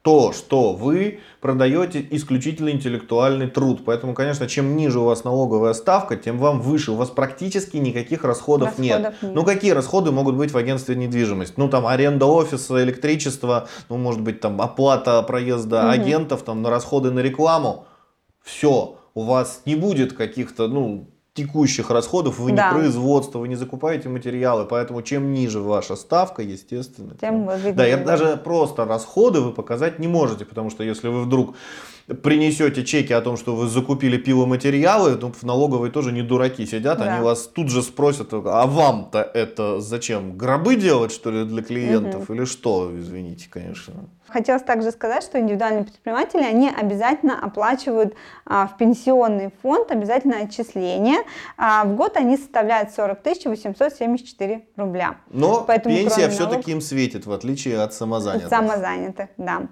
то, 0.07 0.31
что 0.31 0.71
вы 0.71 1.19
продаете 1.41 2.01
исключительно 2.11 2.69
интеллектуальный 2.69 3.49
труд. 3.49 3.81
Поэтому, 3.83 4.13
конечно, 4.13 4.47
чем 4.47 4.77
ниже 4.77 5.01
у 5.01 5.03
вас 5.03 5.25
налоговая 5.25 5.73
ставка, 5.73 6.15
тем 6.15 6.37
вам 6.37 6.61
выше. 6.61 6.93
У 6.93 6.95
вас 6.95 7.09
практически 7.09 7.75
никаких 7.75 8.23
расходов, 8.23 8.79
нет. 8.79 9.03
Расходов 9.03 9.21
нет. 9.21 9.35
Ну, 9.35 9.43
какие 9.43 9.71
расходы 9.71 10.11
могут 10.11 10.35
быть 10.37 10.51
в 10.51 10.57
агентстве 10.57 10.95
недвижимости? 10.95 11.55
Ну, 11.57 11.67
там, 11.67 11.85
аренда 11.85 12.25
офиса, 12.25 12.81
электричество, 12.81 13.67
ну, 13.89 13.97
может 13.97 14.21
быть, 14.21 14.39
там, 14.39 14.61
оплата 14.61 15.21
проезда 15.23 15.81
Мгм. 15.81 15.89
агентов, 15.89 16.43
там, 16.43 16.61
на 16.61 16.69
расходы 16.69 17.11
на 17.11 17.19
рекламу. 17.19 17.85
Все. 18.41 18.95
У 19.13 19.23
вас 19.23 19.63
не 19.65 19.75
будет 19.75 20.13
каких-то, 20.13 20.69
ну, 20.69 21.09
текущих 21.37 21.89
расходов, 21.91 22.39
вы 22.39 22.51
Да. 22.51 22.67
не 22.71 22.79
производство, 22.79 23.39
вы 23.39 23.47
не 23.47 23.55
закупаете 23.55 24.09
материалы, 24.09 24.65
поэтому 24.65 25.01
чем 25.03 25.31
ниже 25.33 25.59
ваша 25.61 25.95
ставка, 25.95 26.41
естественно, 26.41 27.13
Тем 27.21 27.45
выгоднее. 27.45 27.73
да, 27.73 27.87
и 27.87 28.03
даже 28.03 28.37
просто 28.37 28.85
расходы 28.85 29.39
вы 29.41 29.51
показать 29.53 29.99
не 29.99 30.07
можете, 30.07 30.43
потому 30.45 30.69
что 30.71 30.83
если 30.83 31.07
вы 31.09 31.21
вдруг 31.23 31.55
принесете 32.07 32.85
чеки 32.85 33.11
о 33.13 33.21
том, 33.21 33.35
что 33.35 33.55
вы 33.55 33.67
закупили 33.67 34.17
пиломатериалы, 34.17 35.15
то 35.15 35.31
в 35.31 35.43
налоговой 35.43 35.89
тоже 35.91 36.11
не 36.11 36.21
дураки 36.21 36.65
сидят, 36.65 36.99
Да. 36.99 37.15
они 37.15 37.23
вас 37.23 37.47
тут 37.47 37.69
же 37.69 37.81
спросят, 37.81 38.29
а 38.31 38.65
вам-то 38.65 39.19
это 39.21 39.81
зачем? 39.81 40.37
Гробы 40.37 40.77
делать, 40.77 41.11
что 41.11 41.31
ли, 41.31 41.43
для 41.45 41.61
клиентов 41.61 42.29
или 42.31 42.45
что? 42.45 42.91
Извините, 42.97 43.49
конечно. 43.49 43.93
Хотелось 44.27 44.63
также 44.63 44.91
сказать, 44.91 45.23
что 45.23 45.39
индивидуальные 45.39 45.85
предприниматели, 45.85 46.43
они 46.43 46.69
обязательно 46.69 47.39
оплачивают 47.41 48.13
а, 48.45 48.67
в 48.67 48.77
пенсионный 48.77 49.51
фонд 49.61 49.91
обязательно 49.91 50.37
отчисления. 50.39 51.19
А, 51.57 51.85
в 51.85 51.95
год 51.95 52.17
они 52.17 52.35
составляют 52.37 52.91
40 52.91 53.19
874 53.45 54.65
рубля. 54.75 55.17
Но 55.29 55.63
Поэтому 55.65 55.95
пенсия 55.95 56.29
все-таки 56.29 56.43
налогов- 56.53 56.67
им 56.67 56.81
светит, 56.81 57.25
в 57.25 57.31
отличие 57.31 57.79
от 57.81 57.93
самозанятых. 57.93 58.49
Самозанятых, 58.49 59.29
да. 59.37 59.67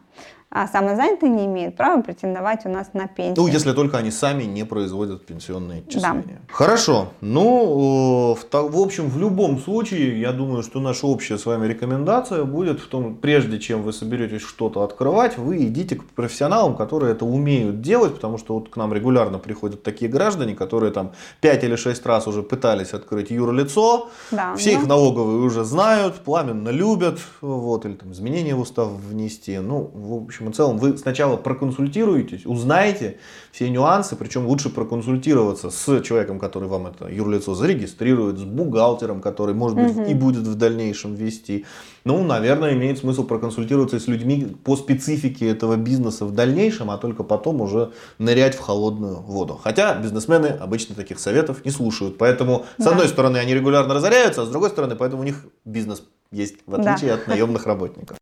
А 0.57 0.69
самозанятые 0.69 1.29
не 1.29 1.47
имеют 1.47 1.75
права 1.75 2.01
претендовать 2.01 2.65
у 2.65 2.69
нас 2.69 2.91
на 2.93 3.07
пенсию. 3.07 3.35
Ну, 3.35 3.47
если 3.47 3.73
только 3.73 3.97
они 3.97 4.09
сами 4.09 4.43
не 4.43 4.63
производят 4.63 5.25
пенсионные 5.25 5.79
отчисления. 5.79 6.39
Хорошо. 6.49 7.09
Ну, 7.19 8.37
э, 8.37 8.39
в, 8.39 8.71
в 8.71 8.79
общем, 8.79 9.09
в 9.09 9.19
любом 9.19 9.59
случае, 9.59 10.17
я 10.17 10.31
думаю, 10.31 10.63
что 10.63 10.79
наша 10.79 11.07
общая 11.07 11.37
с 11.37 11.45
вами 11.45 11.67
рекомендация 11.67 12.45
будет 12.45 12.79
в 12.79 12.87
том, 12.87 13.17
прежде 13.17 13.59
чем 13.59 13.83
вы 13.83 13.91
соберетесь 13.91 14.43
что-то 14.43 14.83
открывать, 14.83 15.37
вы 15.37 15.65
идите 15.65 15.97
к 15.97 16.05
профессионалам, 16.05 16.77
которые 16.77 17.11
это 17.11 17.25
умеют 17.25 17.81
делать, 17.81 18.15
потому 18.15 18.37
что 18.37 18.53
вот 18.53 18.69
к 18.69 18.77
нам 18.77 18.93
регулярно 18.93 19.39
приходят 19.39 19.83
такие 19.83 20.09
граждане, 20.09 20.55
которые 20.55 20.93
там 20.93 21.11
5 21.41 21.63
или 21.65 21.75
6 21.75 22.05
раз 22.05 22.27
уже 22.27 22.43
пытались 22.43 22.93
открыть 22.93 23.29
юрлицо, 23.29 24.07
Да, 24.31 24.55
все 24.55 24.77
ну. 24.77 24.79
их 24.83 24.87
налоговые 24.87 25.39
уже 25.39 25.65
знают, 25.65 26.15
пламенно 26.15 26.69
любят, 26.69 27.19
вот, 27.41 27.85
или 27.85 27.95
там 27.95 28.13
изменения 28.13 28.55
в 28.55 28.61
устав 28.61 28.89
внести. 28.89 29.57
Ну, 29.57 29.91
в 29.93 30.13
общем 30.23 30.44
и 30.49 30.53
целом, 30.53 30.77
вы 30.77 30.97
сначала 30.97 31.37
проконсультируетесь, 31.37 32.45
узнаете 32.45 33.17
все 33.51 33.69
нюансы, 33.69 34.15
причем 34.15 34.45
лучше 34.47 34.69
проконсультироваться 34.69 35.69
с 35.69 36.01
человеком, 36.01 36.39
который 36.39 36.67
вам 36.67 36.87
это 36.87 37.07
юрлицо 37.07 37.55
зарегистрирует, 37.55 38.37
с 38.37 38.43
бухгалтером, 38.43 39.21
который, 39.21 39.55
может 39.55 39.77
быть, 39.77 40.09
и 40.09 40.13
будет 40.13 40.43
в 40.47 40.55
дальнейшем 40.55 41.15
вести. 41.15 41.65
Ну, 42.03 42.23
наверное, 42.23 42.73
имеет 42.73 42.99
смысл 42.99 43.23
проконсультироваться 43.25 43.99
с 43.99 44.07
людьми 44.07 44.55
по 44.63 44.75
специфике 44.75 45.47
этого 45.49 45.75
бизнеса 45.75 46.25
в 46.25 46.31
дальнейшем, 46.31 46.91
а 46.91 46.97
только 46.97 47.23
потом 47.23 47.61
уже 47.61 47.91
нырять 48.19 48.55
в 48.55 48.59
холодную 48.59 49.21
воду. 49.21 49.59
Хотя 49.63 49.95
бизнесмены 49.95 50.47
обычно 50.47 50.95
таких 50.95 51.19
советов 51.19 51.65
не 51.65 51.71
слушают. 51.71 52.17
Поэтому, 52.17 52.65
с 52.77 52.83
Да. 52.83 52.91
одной 52.91 53.07
стороны, 53.07 53.37
они 53.37 53.53
регулярно 53.55 53.93
разоряются, 53.93 54.43
а 54.43 54.45
с 54.45 54.49
другой 54.49 54.69
стороны, 54.69 54.95
поэтому 54.95 55.21
у 55.21 55.25
них 55.25 55.45
бизнес 55.65 56.03
есть, 56.31 56.57
в 56.67 56.71
Да. 56.71 56.93
отличие 56.93 57.13
от 57.13 57.27
наемных 57.27 57.65
работников. 57.65 58.17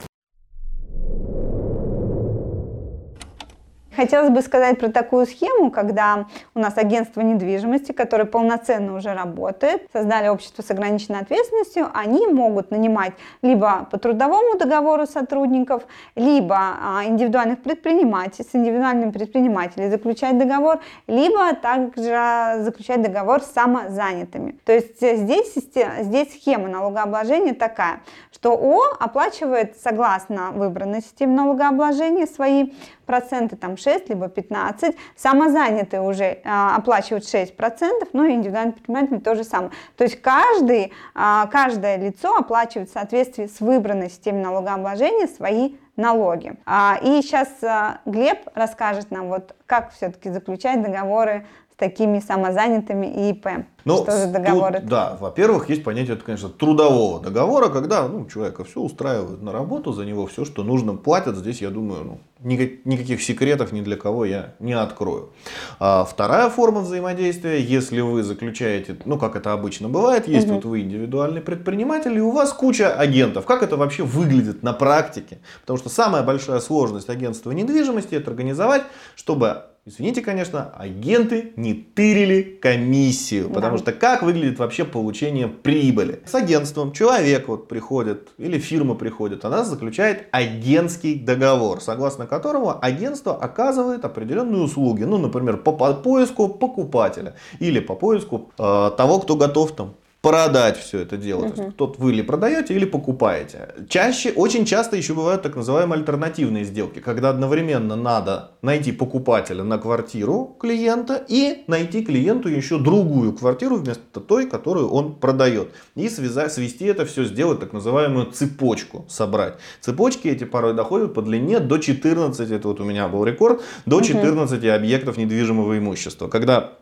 Хотелось 3.96 4.30
бы 4.30 4.42
сказать 4.42 4.80
про 4.80 4.90
такую 4.90 5.28
схему, 5.28 5.70
когда 5.70 6.26
у 6.56 6.60
нас 6.60 6.78
агентство 6.78 7.22
недвижимости, 7.22 7.92
которое 7.92 8.26
полноценно 8.26 8.96
уже 8.96 9.14
работает, 9.14 9.88
создали 9.94 10.30
общество 10.30 10.64
с 10.64 10.72
ограниченной 10.72 11.20
ответственностью, 11.20 11.88
они 11.94 12.26
могут 12.28 12.72
нанимать 12.72 13.14
либо 13.42 13.88
по 13.92 14.00
трудовому 14.00 14.58
договору 14.58 15.06
сотрудников, 15.06 15.84
либо 16.16 16.58
а, 16.58 17.04
индивидуальных 17.06 17.62
предпринимателей, 17.62 18.48
с 18.50 18.56
индивидуальными 18.56 19.12
предпринимателями 19.12 19.90
заключать 19.90 20.38
договор, 20.38 20.80
либо 21.08 21.54
также 21.56 22.64
заключать 22.64 23.02
договор 23.02 23.42
с 23.42 23.52
самозанятыми. 23.52 24.58
То 24.66 24.74
есть 24.74 24.98
здесь, 24.98 25.54
здесь 25.54 26.34
схема 26.34 26.68
налогообложения 26.68 27.54
такая, 27.54 28.00
что 28.32 28.54
ООО 28.54 28.98
оплачивает 29.00 29.78
согласно 29.78 30.52
выбранной 30.52 31.02
системе 31.02 31.36
налогообложения 31.36 32.26
свои 32.26 32.72
проценты, 33.04 33.56
там 33.56 33.78
6 33.78 34.10
либо 34.10 34.30
15, 34.30 34.96
самозанятые 35.16 36.02
уже 36.02 36.40
а, 36.44 36.76
оплачивают 36.76 37.28
6 37.28 37.56
процентов, 37.56 38.10
ну 38.14 38.26
и 38.26 38.34
индивидуальный 38.34 38.74
предприниматель 38.74 39.22
то 39.22 39.36
же 39.36 39.44
самое. 39.44 39.72
То 39.98 40.04
есть 40.04 40.22
каждый, 40.22 40.94
а, 41.14 41.48
каждое 41.48 41.98
лицо 41.98 42.36
оплачивает 42.36 42.90
в 42.90 42.94
соответствии 42.94 43.48
с 43.48 43.60
выбранной 43.60 44.10
системой 44.10 44.44
налогообложения 44.44 45.28
свои 45.28 45.76
налоги. 45.96 46.56
А, 46.66 46.98
и 47.02 47.22
сейчас 47.22 47.50
а, 47.64 48.00
Глеб 48.06 48.40
расскажет 48.56 49.12
нам, 49.12 49.30
вот 49.30 49.56
как 49.66 49.92
все-таки 49.92 50.30
заключать 50.30 50.82
договоры 50.82 51.46
такими 51.84 52.20
самозанятыми 52.20 53.08
и 53.08 53.32
ИП. 53.32 53.48
Ну, 53.84 53.98
что 53.98 54.12
за 54.12 54.24
тут, 54.24 54.32
договоры? 54.32 54.80
да, 54.80 55.18
во-первых, 55.20 55.70
есть 55.70 55.84
понятие, 55.84 56.16
это, 56.16 56.24
конечно, 56.24 56.48
трудового 56.48 57.20
договора, 57.20 57.68
когда 57.68 58.08
ну, 58.08 58.26
человека 58.26 58.64
все 58.64 58.80
устраивают 58.80 59.42
на 59.42 59.52
работу, 59.52 59.92
за 59.92 60.06
него 60.06 60.26
все, 60.28 60.46
что 60.46 60.64
нужно, 60.64 60.96
платят. 60.96 61.36
Здесь, 61.36 61.62
я 61.62 61.70
думаю, 61.70 62.06
ну, 62.06 62.20
никак- 62.40 62.86
никаких 62.86 63.22
секретов 63.22 63.74
ни 63.74 63.82
для 63.82 63.98
кого 63.98 64.24
я 64.24 64.54
не 64.60 64.72
открою. 64.72 65.32
А 65.80 66.06
вторая 66.06 66.50
форма 66.50 66.80
взаимодействия, 66.80 67.62
если 67.62 68.00
вы 68.00 68.24
заключаете, 68.24 68.96
ну, 69.04 69.18
как 69.18 69.36
это 69.36 69.52
обычно 69.52 69.90
бывает, 69.90 70.26
есть 70.30 70.48
вот 70.48 70.64
вы 70.64 70.80
индивидуальный 70.80 71.42
предприниматель, 71.42 72.18
и 72.18 72.22
у 72.22 72.32
вас 72.32 72.54
куча 72.54 72.94
агентов. 72.96 73.46
Как 73.46 73.62
это 73.62 73.76
вообще 73.76 74.04
выглядит 74.04 74.64
на 74.64 74.72
практике? 74.72 75.40
Потому 75.60 75.78
что 75.80 75.90
самая 75.90 76.24
большая 76.24 76.62
сложность 76.62 77.10
агентства 77.10 77.52
недвижимости 77.52 78.16
это 78.16 78.32
организовать, 78.32 78.84
чтобы 79.18 79.64
Извините, 79.86 80.22
конечно, 80.22 80.72
агенты 80.78 81.52
не 81.58 81.74
тырили 81.74 82.58
комиссию, 82.62 83.50
Да. 83.50 83.56
потому 83.56 83.78
что 83.78 83.92
как 83.92 84.24
выглядит 84.24 84.58
вообще 84.58 84.86
получение 84.86 85.50
прибыли? 85.50 86.22
С 86.26 86.34
агентством 86.36 86.94
человек 86.94 87.50
вот 87.50 87.68
приходит 87.68 88.30
или 88.38 88.60
фирма 88.60 88.96
приходит, 88.96 89.44
она 89.44 89.66
заключает 89.66 90.28
агентский 90.32 91.16
договор, 91.16 91.82
согласно 91.82 92.28
которому 92.28 92.80
агентство 92.82 93.36
оказывает 93.36 94.06
определенные 94.06 94.62
услуги, 94.62 95.04
ну, 95.04 95.18
например, 95.18 95.58
по, 95.58 95.74
по 95.74 95.94
поиску 95.94 96.48
покупателя 96.48 97.36
или 97.60 97.82
по 97.82 97.96
поиску 97.96 98.52
э, 98.58 98.92
того, 98.96 99.20
кто 99.20 99.36
готов 99.36 99.74
там 99.74 99.96
продать 100.24 100.78
все 100.78 101.00
это 101.00 101.18
дело. 101.18 101.50
То 101.52 101.62
есть, 101.62 101.76
тот 101.76 102.00
вы 102.00 102.14
или 102.14 102.22
продаете, 102.22 102.74
или 102.74 102.86
покупаете. 102.86 103.76
Чаще, 103.90 104.32
очень 104.32 104.64
часто 104.64 104.96
еще 104.96 105.14
бывают 105.14 105.42
так 105.42 105.58
называемые 105.58 106.00
альтернативные 106.00 106.64
сделки, 106.64 107.00
когда 107.00 107.30
одновременно 107.30 107.98
надо 107.98 108.52
найти 108.62 108.94
покупателя 108.94 109.66
на 109.66 109.78
квартиру 109.78 110.56
клиента 110.62 111.22
и 111.28 111.66
найти 111.68 112.06
клиенту 112.06 112.48
еще 112.48 112.80
другую 112.80 113.34
квартиру 113.34 113.76
вместо 113.76 114.22
той, 114.22 114.48
которую 114.48 114.90
он 114.92 115.16
продает. 115.16 115.74
И 115.96 116.08
связать, 116.08 116.54
свести 116.54 116.86
это 116.86 117.06
все, 117.06 117.26
сделать 117.26 117.60
так 117.60 117.74
называемую 117.74 118.28
цепочку, 118.28 119.06
собрать. 119.10 119.56
Цепочки 119.82 120.30
эти 120.30 120.46
порой 120.46 120.74
доходят 120.74 121.14
по 121.14 121.22
длине 121.22 121.60
до 121.60 121.80
14, 121.80 122.50
это 122.50 122.70
вот 122.70 122.80
у 122.80 122.86
меня 122.86 123.10
был 123.10 123.26
рекорд, 123.26 123.62
до 123.86 124.00
14 124.00 124.64
объектов 124.70 125.18
недвижимого 125.18 125.78
имущества. 125.78 126.30
Когда 126.30 126.76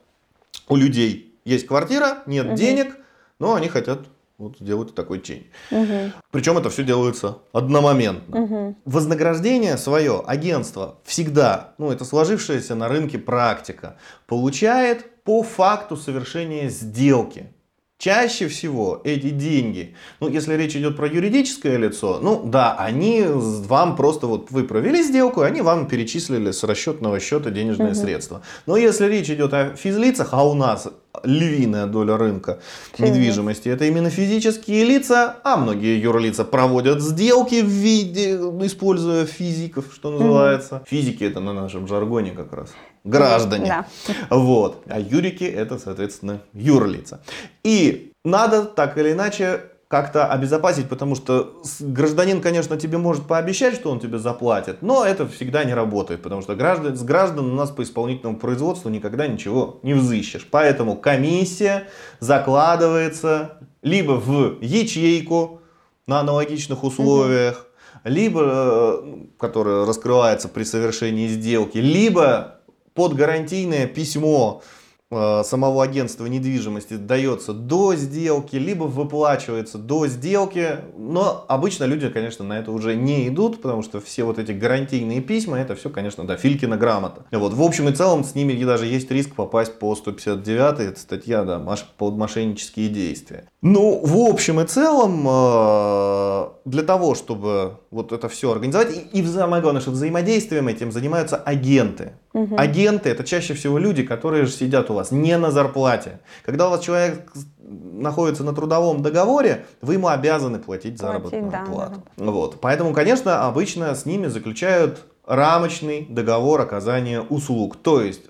у 0.68 0.76
людей 0.76 1.34
есть 1.44 1.66
квартира, 1.66 2.20
нет 2.28 2.46
угу. 2.46 2.56
денег, 2.56 3.01
но 3.42 3.56
они 3.56 3.68
хотят 3.68 4.08
вот 4.38 4.58
сделать 4.60 4.96
такой 4.96 5.22
чейн. 5.22 5.44
Угу. 5.72 6.14
Причем 6.32 6.58
это 6.58 6.70
все 6.70 6.84
делается 6.84 7.40
одномоментно. 7.54 8.42
Угу. 8.42 8.76
Вознаграждение 8.86 9.78
свое 9.78 10.24
агентство 10.26 11.00
всегда, 11.04 11.74
ну 11.78 11.92
это 11.92 12.06
сложившаяся 12.06 12.76
на 12.76 12.88
рынке 12.88 13.18
практика, 13.18 13.98
получает 14.28 15.24
по 15.24 15.44
факту 15.44 15.98
совершения 15.98 16.70
сделки. 16.70 17.54
Чаще 17.98 18.48
всего 18.48 19.00
эти 19.04 19.30
деньги, 19.30 19.96
ну, 20.20 20.28
если 20.28 20.56
речь 20.56 20.76
идет 20.76 20.98
про 20.98 21.08
юридическое 21.08 21.78
лицо, 21.78 22.18
ну, 22.20 22.42
да, 22.44 22.76
они 22.76 23.24
вам 23.28 23.96
просто, 23.96 24.26
вот 24.26 24.50
вы 24.50 24.64
провели 24.64 25.04
сделку, 25.04 25.42
они 25.42 25.62
вам 25.62 25.88
перечислили 25.88 26.50
с 26.50 26.64
расчетного 26.64 27.20
счета 27.20 27.52
денежные 27.52 27.92
угу. 27.92 28.00
средства. 28.00 28.42
Но 28.66 28.76
если 28.76 29.06
речь 29.06 29.30
идет 29.30 29.54
о 29.54 29.76
физлицах, 29.76 30.30
а 30.32 30.44
у 30.44 30.56
нас 30.56 30.88
львиная 31.24 31.86
доля 31.88 32.18
рынка 32.18 32.60
недвижимости. 32.98 33.70
Это 33.70 33.86
именно 33.86 34.10
физические 34.10 34.86
лица, 34.86 35.38
а 35.44 35.58
многие 35.58 36.00
юрлица 36.00 36.46
проводят 36.46 37.02
сделки 37.02 37.62
в 37.62 37.68
виде, 37.68 38.36
используя 38.66 39.26
физиков, 39.26 39.86
что 39.94 40.12
называется. 40.12 40.76
Угу. 40.78 40.86
Физики 40.88 41.24
это 41.24 41.40
на 41.40 41.54
нашем 41.54 41.88
жаргоне 41.88 42.32
как 42.32 42.54
раз. 42.54 42.74
Граждане. 43.04 43.66
Да. 43.66 43.86
Вот. 44.30 44.84
А 44.88 45.00
юрики 45.00 45.44
это, 45.44 45.80
соответственно, 45.80 46.42
юрлица. 46.54 47.22
И 47.64 48.12
надо 48.24 48.64
так 48.64 48.98
или 48.98 49.14
иначе 49.14 49.71
как-то 49.92 50.26
обезопасить, 50.26 50.88
потому 50.88 51.16
что 51.16 51.62
гражданин, 51.82 52.42
конечно, 52.42 52.78
тебе 52.78 52.98
может 52.98 53.28
пообещать, 53.28 53.76
что 53.76 53.92
он 53.92 54.00
тебе 54.00 54.20
заплатит, 54.20 54.82
но 54.82 55.06
это 55.06 55.28
всегда 55.28 55.66
не 55.66 55.74
работает, 55.74 56.24
потому 56.24 56.42
что 56.42 56.56
граждан, 56.56 56.96
с 56.96 57.04
граждан 57.04 57.52
у 57.52 57.56
нас 57.56 57.72
по 57.72 57.84
исполнительному 57.84 58.40
производству 58.40 58.90
никогда 58.90 59.28
ничего 59.28 59.80
не 59.84 59.94
взыщешь. 59.94 60.48
Поэтому 60.50 60.96
комиссия 60.96 61.90
закладывается 62.22 63.58
либо 63.82 64.14
в 64.14 64.62
ячейку 64.62 65.60
на 66.08 66.22
аналогичных 66.22 66.86
условиях, 66.86 67.68
угу. 67.96 68.14
либо, 68.14 68.42
э, 68.44 69.16
которая 69.38 69.86
раскрывается 69.86 70.48
при 70.48 70.64
совершении 70.64 71.28
сделки, 71.28 71.80
либо 71.80 72.62
под 72.94 73.14
гарантийное 73.14 73.88
письмо 73.88 74.64
самого 75.12 75.84
агентства 75.84 76.26
недвижимости 76.26 76.96
дается 76.96 77.54
до 77.54 77.96
сделки, 77.96 78.56
либо 78.56 78.86
выплачивается 78.86 79.78
до 79.78 80.08
сделки. 80.08 80.78
Но 80.98 81.46
обычно 81.48 81.84
люди, 81.84 82.10
конечно, 82.10 82.46
на 82.46 82.58
это 82.58 82.72
уже 82.72 82.96
не 82.96 83.28
идут, 83.28 83.62
потому 83.62 83.84
что 83.84 84.00
все 84.00 84.24
вот 84.24 84.40
эти 84.40 84.54
гарантийные 84.54 85.22
письма, 85.22 85.60
это 85.60 85.76
все, 85.76 85.90
конечно, 85.90 86.26
да, 86.26 86.38
Филькина 86.38 86.78
грамота. 86.78 87.26
Вот, 87.32 87.54
в 87.54 87.62
общем 87.62 87.90
и 87.90 87.92
целом, 87.92 88.24
с 88.24 88.36
ними 88.36 88.54
даже 88.64 88.86
есть 88.86 89.12
риск 89.12 89.36
попасть 89.36 89.80
по 89.80 89.96
159, 89.96 90.80
это 90.80 91.00
статья, 91.00 91.44
да, 91.44 91.60
под 91.98 92.16
мошеннические 92.16 92.90
действия. 92.90 93.46
Ну, 93.62 94.02
в 94.04 94.18
общем 94.30 94.60
и 94.60 94.66
целом, 94.66 95.26
э, 95.28 96.48
для 96.66 96.84
того, 96.84 97.16
чтобы 97.16 97.78
вот 97.92 98.12
это 98.12 98.30
все 98.30 98.52
организовать, 98.52 98.90
и, 99.12 99.26
самое 99.26 99.62
главное, 99.62 99.82
что 99.82 99.92
взаимодействием 99.92 100.68
этим 100.68 100.92
занимаются 100.92 101.36
агенты. 101.36 102.14
Угу. 102.34 102.56
Агенты 102.58 103.10
это 103.10 103.24
чаще 103.24 103.54
всего 103.54 103.78
люди, 103.78 104.04
которые 104.04 104.46
же 104.46 104.52
сидят 104.52 104.90
у 104.90 104.94
вас 105.02 105.12
не 105.12 105.38
на 105.38 105.52
зарплате. 105.52 106.20
Когда 106.46 106.68
у 106.68 106.72
вас 106.72 106.82
человек 106.82 107.32
находится 107.60 108.44
на 108.44 108.54
трудовом 108.54 109.02
договоре, 109.02 109.66
вы 109.82 109.94
ему 109.94 110.08
обязаны 110.08 110.60
платить, 110.60 110.82
платить 110.82 111.00
заработную 111.00 111.52
да, 111.52 111.64
плату. 111.66 112.04
Да. 112.18 112.26
Вот. 112.32 112.60
Поэтому, 112.62 112.94
конечно, 112.94 113.46
обычно 113.48 113.94
с 113.94 114.06
ними 114.06 114.28
заключают 114.28 115.06
рамочный 115.26 116.06
договор 116.10 116.62
оказания 116.62 117.22
услуг. 117.22 117.78
То 117.78 118.02
есть 118.02 118.24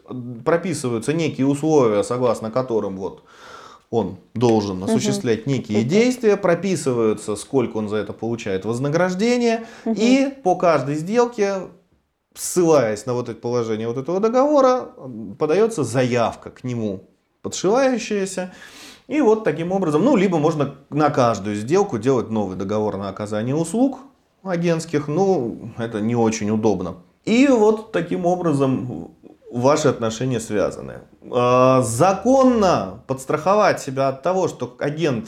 прописываются 0.45 1.13
некие 1.13 1.47
условия, 1.47 2.03
согласно 2.03 2.51
которым 2.51 2.97
вот 2.97 3.23
он 3.89 4.17
должен 4.33 4.81
осуществлять 4.83 5.47
некие 5.47 5.83
действия, 5.83 6.37
прописываются, 6.37 7.35
сколько 7.35 7.77
он 7.77 7.89
за 7.89 7.97
это 7.97 8.13
получает 8.13 8.63
вознаграждение, 8.63 9.65
и 9.85 10.33
по 10.43 10.55
каждой 10.55 10.95
сделке 10.95 11.63
ссылаясь 12.33 13.05
на 13.05 13.13
вот 13.13 13.29
это 13.29 13.39
положение 13.39 13.87
вот 13.87 13.97
этого 13.97 14.19
договора, 14.19 14.89
подается 15.37 15.83
заявка 15.83 16.49
к 16.49 16.63
нему, 16.63 17.09
подшивающаяся. 17.41 18.53
И 19.07 19.19
вот 19.19 19.43
таким 19.43 19.71
образом, 19.71 20.05
ну, 20.05 20.15
либо 20.15 20.37
можно 20.37 20.75
на 20.89 21.09
каждую 21.09 21.55
сделку 21.55 21.97
делать 21.97 22.29
новый 22.29 22.55
договор 22.55 22.97
на 22.97 23.09
оказание 23.09 23.55
услуг 23.55 23.99
агентских, 24.43 25.07
ну, 25.07 25.71
это 25.77 25.99
не 25.99 26.15
очень 26.15 26.49
удобно. 26.49 26.97
И 27.25 27.47
вот 27.47 27.91
таким 27.91 28.25
образом 28.25 29.11
ваши 29.51 29.89
отношения 29.89 30.39
связаны. 30.39 31.01
А, 31.29 31.81
законно 31.81 33.03
подстраховать 33.05 33.81
себя 33.81 34.07
от 34.07 34.23
того, 34.23 34.47
что 34.47 34.75
агент 34.79 35.27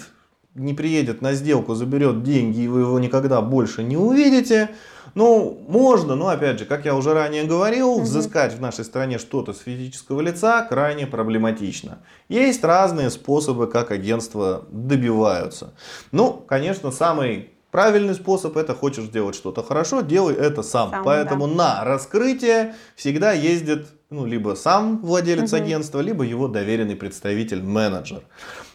не 0.56 0.74
приедет 0.74 1.22
на 1.22 1.34
сделку, 1.34 1.76
заберет 1.76 2.24
деньги, 2.24 2.62
и 2.62 2.68
вы 2.68 2.82
его 2.82 3.00
никогда 3.00 3.42
больше 3.42 3.84
не 3.84 3.98
увидите– 3.98 4.70
ну, 5.15 5.63
можно, 5.67 6.15
но 6.15 6.30
опять 6.30 6.60
же, 6.60 6.65
как 6.65 6.86
я 6.86 6.95
уже 6.95 7.13
ранее 7.13 7.43
говорил, 7.43 7.91
угу. 7.91 8.02
взыскать 8.02 8.54
в 8.54 8.62
нашей 8.62 8.86
стране 8.86 9.19
что-то 9.19 9.54
с 9.54 9.60
физического 9.60 10.21
лица 10.21 10.65
крайне 10.67 11.06
проблематично. 11.08 11.99
Есть 12.30 12.63
разные 12.63 13.10
способы, 13.10 13.67
как 13.67 13.91
агентства 13.91 14.65
добиваются. 14.71 15.73
Ну, 16.12 16.34
конечно, 16.34 16.91
самый 16.91 17.49
Правильный 17.73 18.13
способ 18.13 18.56
это 18.56 18.76
хочешь 18.76 19.08
делать 19.08 19.36
что-то 19.36 19.63
хорошо, 19.63 20.02
делай 20.02 20.36
это 20.36 20.62
сам. 20.62 20.91
сам 20.91 21.04
Поэтому 21.04 21.47
да. 21.47 21.54
на 21.56 21.84
раскрытие 21.84 22.76
всегда 22.95 23.32
ездит 23.32 23.88
ну, 24.12 24.28
либо 24.28 24.54
сам 24.54 25.02
владелец 25.02 25.52
угу. 25.54 25.63
агентства, 25.63 25.99
либо 25.99 26.23
его 26.23 26.47
доверенный 26.47 26.95
представитель, 26.95 27.63
менеджер. 27.63 28.21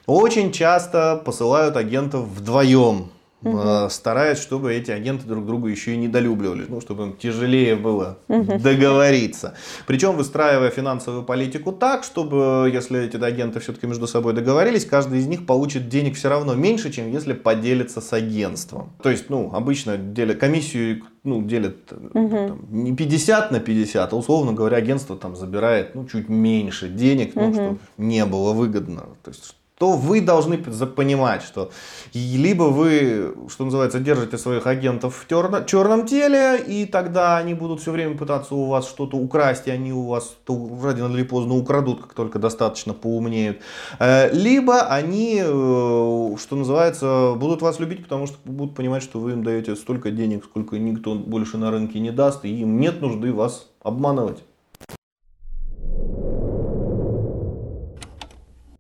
Очень 0.07 0.51
часто 0.51 1.22
посылают 1.24 1.77
агентов 1.77 2.27
вдвоем 2.27 3.12
угу. 3.42 3.90
стараясь, 3.90 4.38
чтобы 4.38 4.74
эти 4.74 4.90
агенты 4.90 5.27
друг 5.27 5.46
друга 5.46 5.68
еще 5.68 5.94
и 5.94 5.96
недолюбливали, 5.96 6.66
ну, 6.68 6.81
чтобы 6.81 7.05
им 7.05 7.16
тяжелее 7.16 7.77
было 7.77 8.18
угу. 8.29 8.59
договориться. 8.59 9.55
Причем 9.87 10.16
выстраивая 10.16 10.70
финансовую 10.70 11.24
политику 11.24 11.72
так, 11.72 12.05
чтобы, 12.05 12.70
если 12.72 13.05
эти 13.05 13.16
агенты 13.16 13.61
все-таки 13.61 13.87
между 13.87 14.07
собой 14.07 14.33
договорились, 14.33 14.85
каждый 14.85 15.20
из 15.20 15.27
них 15.27 15.46
получит 15.46 15.88
денег 15.88 16.16
все 16.16 16.29
равно 16.29 16.55
меньше, 16.55 16.90
чем 16.90 17.11
если 17.11 17.33
поделиться 17.33 18.01
с 18.01 18.12
агентством. 18.12 18.92
То 19.03 19.11
есть, 19.11 19.31
ну, 19.31 19.51
обычно 19.53 19.96
делят 19.96 20.38
комиссию 20.38 21.03
ну, 21.24 21.42
делят 21.42 21.92
угу. 21.92 22.29
там, 22.48 22.66
не 22.70 22.94
50 22.94 23.51
на 23.51 23.61
50, 23.61 24.12
а 24.12 24.16
условно 24.16 24.53
говоря, 24.53 24.79
агентство 24.79 25.16
там 25.16 25.37
забирает 25.37 25.94
ну, 25.94 26.07
чуть 26.07 26.29
меньше 26.29 26.88
денег, 26.88 27.35
ну, 27.35 27.48
угу. 27.48 27.55
чтобы 27.55 27.79
не 27.98 28.24
было 28.24 28.53
выгодно. 28.53 29.03
То 29.22 29.31
есть, 29.31 29.57
то 29.79 29.93
вы 29.93 30.21
должны 30.21 30.59
понимать, 30.59 31.43
что 31.43 31.71
либо 32.12 32.64
вы, 32.64 33.35
что 33.49 33.64
называется, 33.64 34.01
держите 34.01 34.37
своих 34.37 34.67
агентов 34.67 35.25
в 35.25 35.67
черном 35.67 36.07
теле, 36.07 36.59
и 36.59 36.85
тогда 36.85 37.37
они 37.37 37.55
будут 37.55 37.81
все 37.81 37.93
время 37.93 38.17
пытаться 38.17 38.55
у 38.55 38.67
вас 38.67 38.88
что-то 38.88 39.17
украсть, 39.17 39.69
и 39.69 39.71
они 39.71 39.93
у 39.93 40.07
вас 40.07 40.37
то 40.45 40.69
рано 40.83 41.14
или 41.14 41.23
поздно 41.23 41.55
украдут, 41.55 42.03
как 42.03 42.14
только 42.14 42.38
достаточно 42.38 42.93
поумнеют. 42.93 43.59
Э, 44.01 44.33
либо 44.33 44.81
они, 44.81 45.41
э, 45.45 45.47
что 45.47 46.57
называется, 46.57 47.35
будут 47.37 47.62
вас 47.62 47.79
любить, 47.79 48.03
потому 48.03 48.27
что 48.27 48.37
будут 48.45 48.75
понимать, 48.75 49.03
что 49.03 49.21
вы 49.21 49.33
им 49.33 49.45
даете 49.45 49.77
столько 49.77 50.11
денег, 50.11 50.45
сколько 50.45 50.77
никто 50.79 51.14
больше 51.14 51.57
на 51.57 51.71
рынке 51.71 52.01
не 52.01 52.11
даст, 52.11 52.45
и 52.45 52.62
им 52.62 52.81
нет 52.81 53.01
нужды 53.01 53.33
вас 53.33 53.69
обманывать. 53.83 54.43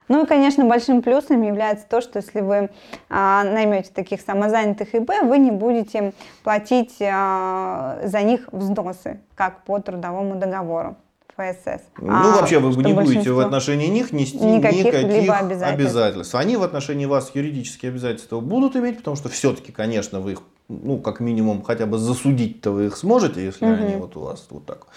Ну 0.08 0.24
и, 0.24 0.26
конечно, 0.26 0.64
большим 0.64 1.02
плюсом 1.02 1.42
является 1.42 1.86
то, 1.86 2.00
что 2.00 2.18
если 2.18 2.40
вы 2.40 2.70
а, 3.08 3.44
наймете 3.44 3.90
таких 3.92 4.20
самозанятых 4.20 4.94
ИБ, 4.94 5.10
вы 5.24 5.38
не 5.38 5.50
будете 5.50 6.12
платить 6.42 6.96
а, 7.00 8.00
за 8.04 8.22
них 8.22 8.48
взносы, 8.52 9.20
как 9.34 9.64
по 9.64 9.78
трудовому 9.78 10.36
договору. 10.36 10.96
ФСС. 11.38 11.82
Ну, 12.00 12.10
а, 12.10 12.40
вообще, 12.40 12.58
вы 12.58 12.82
не 12.82 12.92
будете 12.92 13.30
в 13.30 13.38
отношении 13.38 13.86
них 13.86 14.12
нести 14.12 14.38
никаких, 14.38 14.86
никаких 14.86 15.30
обязательств. 15.30 15.72
обязательств. 15.72 16.34
Они 16.34 16.56
в 16.56 16.64
отношении 16.64 17.06
вас 17.06 17.30
юридические 17.32 17.90
обязательства 17.90 18.40
будут 18.40 18.74
иметь, 18.74 18.98
потому 18.98 19.16
что 19.16 19.28
все-таки, 19.28 19.70
конечно, 19.70 20.18
вы 20.18 20.32
их, 20.32 20.42
ну, 20.68 20.98
как 20.98 21.20
минимум, 21.20 21.62
хотя 21.62 21.86
бы 21.86 21.98
засудить-то 21.98 22.72
вы 22.72 22.86
их 22.86 22.96
сможете, 22.96 23.44
если 23.44 23.66
угу. 23.66 23.82
они 23.82 23.94
вот 23.96 24.16
у 24.16 24.20
вас 24.20 24.48
вот 24.50 24.66
так 24.66 24.88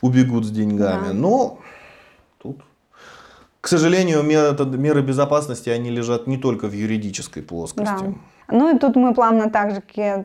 убегут 0.00 0.46
с 0.46 0.50
деньгами. 0.50 1.08
Да. 1.08 1.12
Но 1.12 1.58
тут 2.38 2.62
К 3.62 3.68
сожалению, 3.68 4.24
меры 4.24 5.02
безопасности, 5.02 5.70
они 5.70 5.88
лежат 5.88 6.26
не 6.26 6.36
только 6.36 6.66
в 6.66 6.72
юридической 6.72 7.42
плоскости. 7.44 8.04
Да. 8.04 8.14
Ну 8.48 8.74
и 8.74 8.78
тут 8.78 8.96
мы 8.96 9.14
плавно 9.14 9.50
также, 9.50 9.82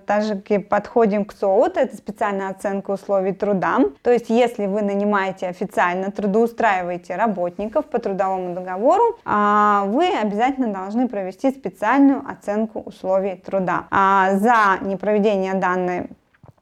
также 0.07 0.35
подходим 0.59 1.23
к 1.23 1.33
СОУТ, 1.33 1.77
это 1.77 1.95
специальная 1.95 2.49
оценка 2.49 2.89
условий 2.89 3.33
труда. 3.33 3.77
То 4.01 4.11
есть 4.11 4.31
если 4.31 4.65
вы 4.65 4.81
нанимаете 4.81 5.47
официально, 5.47 6.11
трудоустраиваете 6.11 7.15
работников 7.15 7.85
по 7.85 7.99
трудовому 7.99 8.55
договору, 8.55 9.19
а, 9.23 9.85
вы 9.85 10.07
обязательно 10.07 10.73
должны 10.73 11.07
провести 11.07 11.51
специальную 11.51 12.23
оценку 12.27 12.81
условий 12.81 13.35
труда. 13.35 13.85
А 13.91 14.35
за 14.37 14.79
непроведение 14.81 15.53
данной 15.53 16.09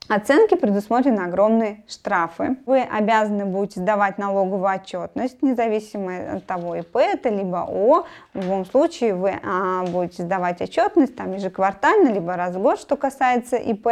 оценки 0.08 0.56
предусмотрены 0.56 1.22
огромные 1.22 1.84
штрафы. 1.88 2.58
Вы 2.66 2.82
обязаны 2.82 3.46
будете 3.46 3.80
сдавать 3.80 4.18
налоговую 4.18 4.70
отчетность, 4.70 5.42
независимо 5.42 6.38
от 6.38 6.46
того, 6.46 6.76
ИП 6.76 6.98
это 6.98 7.30
либо 7.30 7.62
ООО. 7.62 8.06
В 8.34 8.42
любом 8.42 8.66
случае 8.66 9.16
вы 9.16 9.40
а, 9.44 9.84
будете 9.86 10.24
сдавать 10.24 10.62
отчетность 10.62 11.16
там 11.16 11.34
ежеквартально, 11.34 12.10
либо 12.10 12.36
раз 12.36 12.56
в 12.56 12.62
год, 12.62 12.80
что 12.80 12.96
касается 12.96 13.56
ИП. 13.58 13.88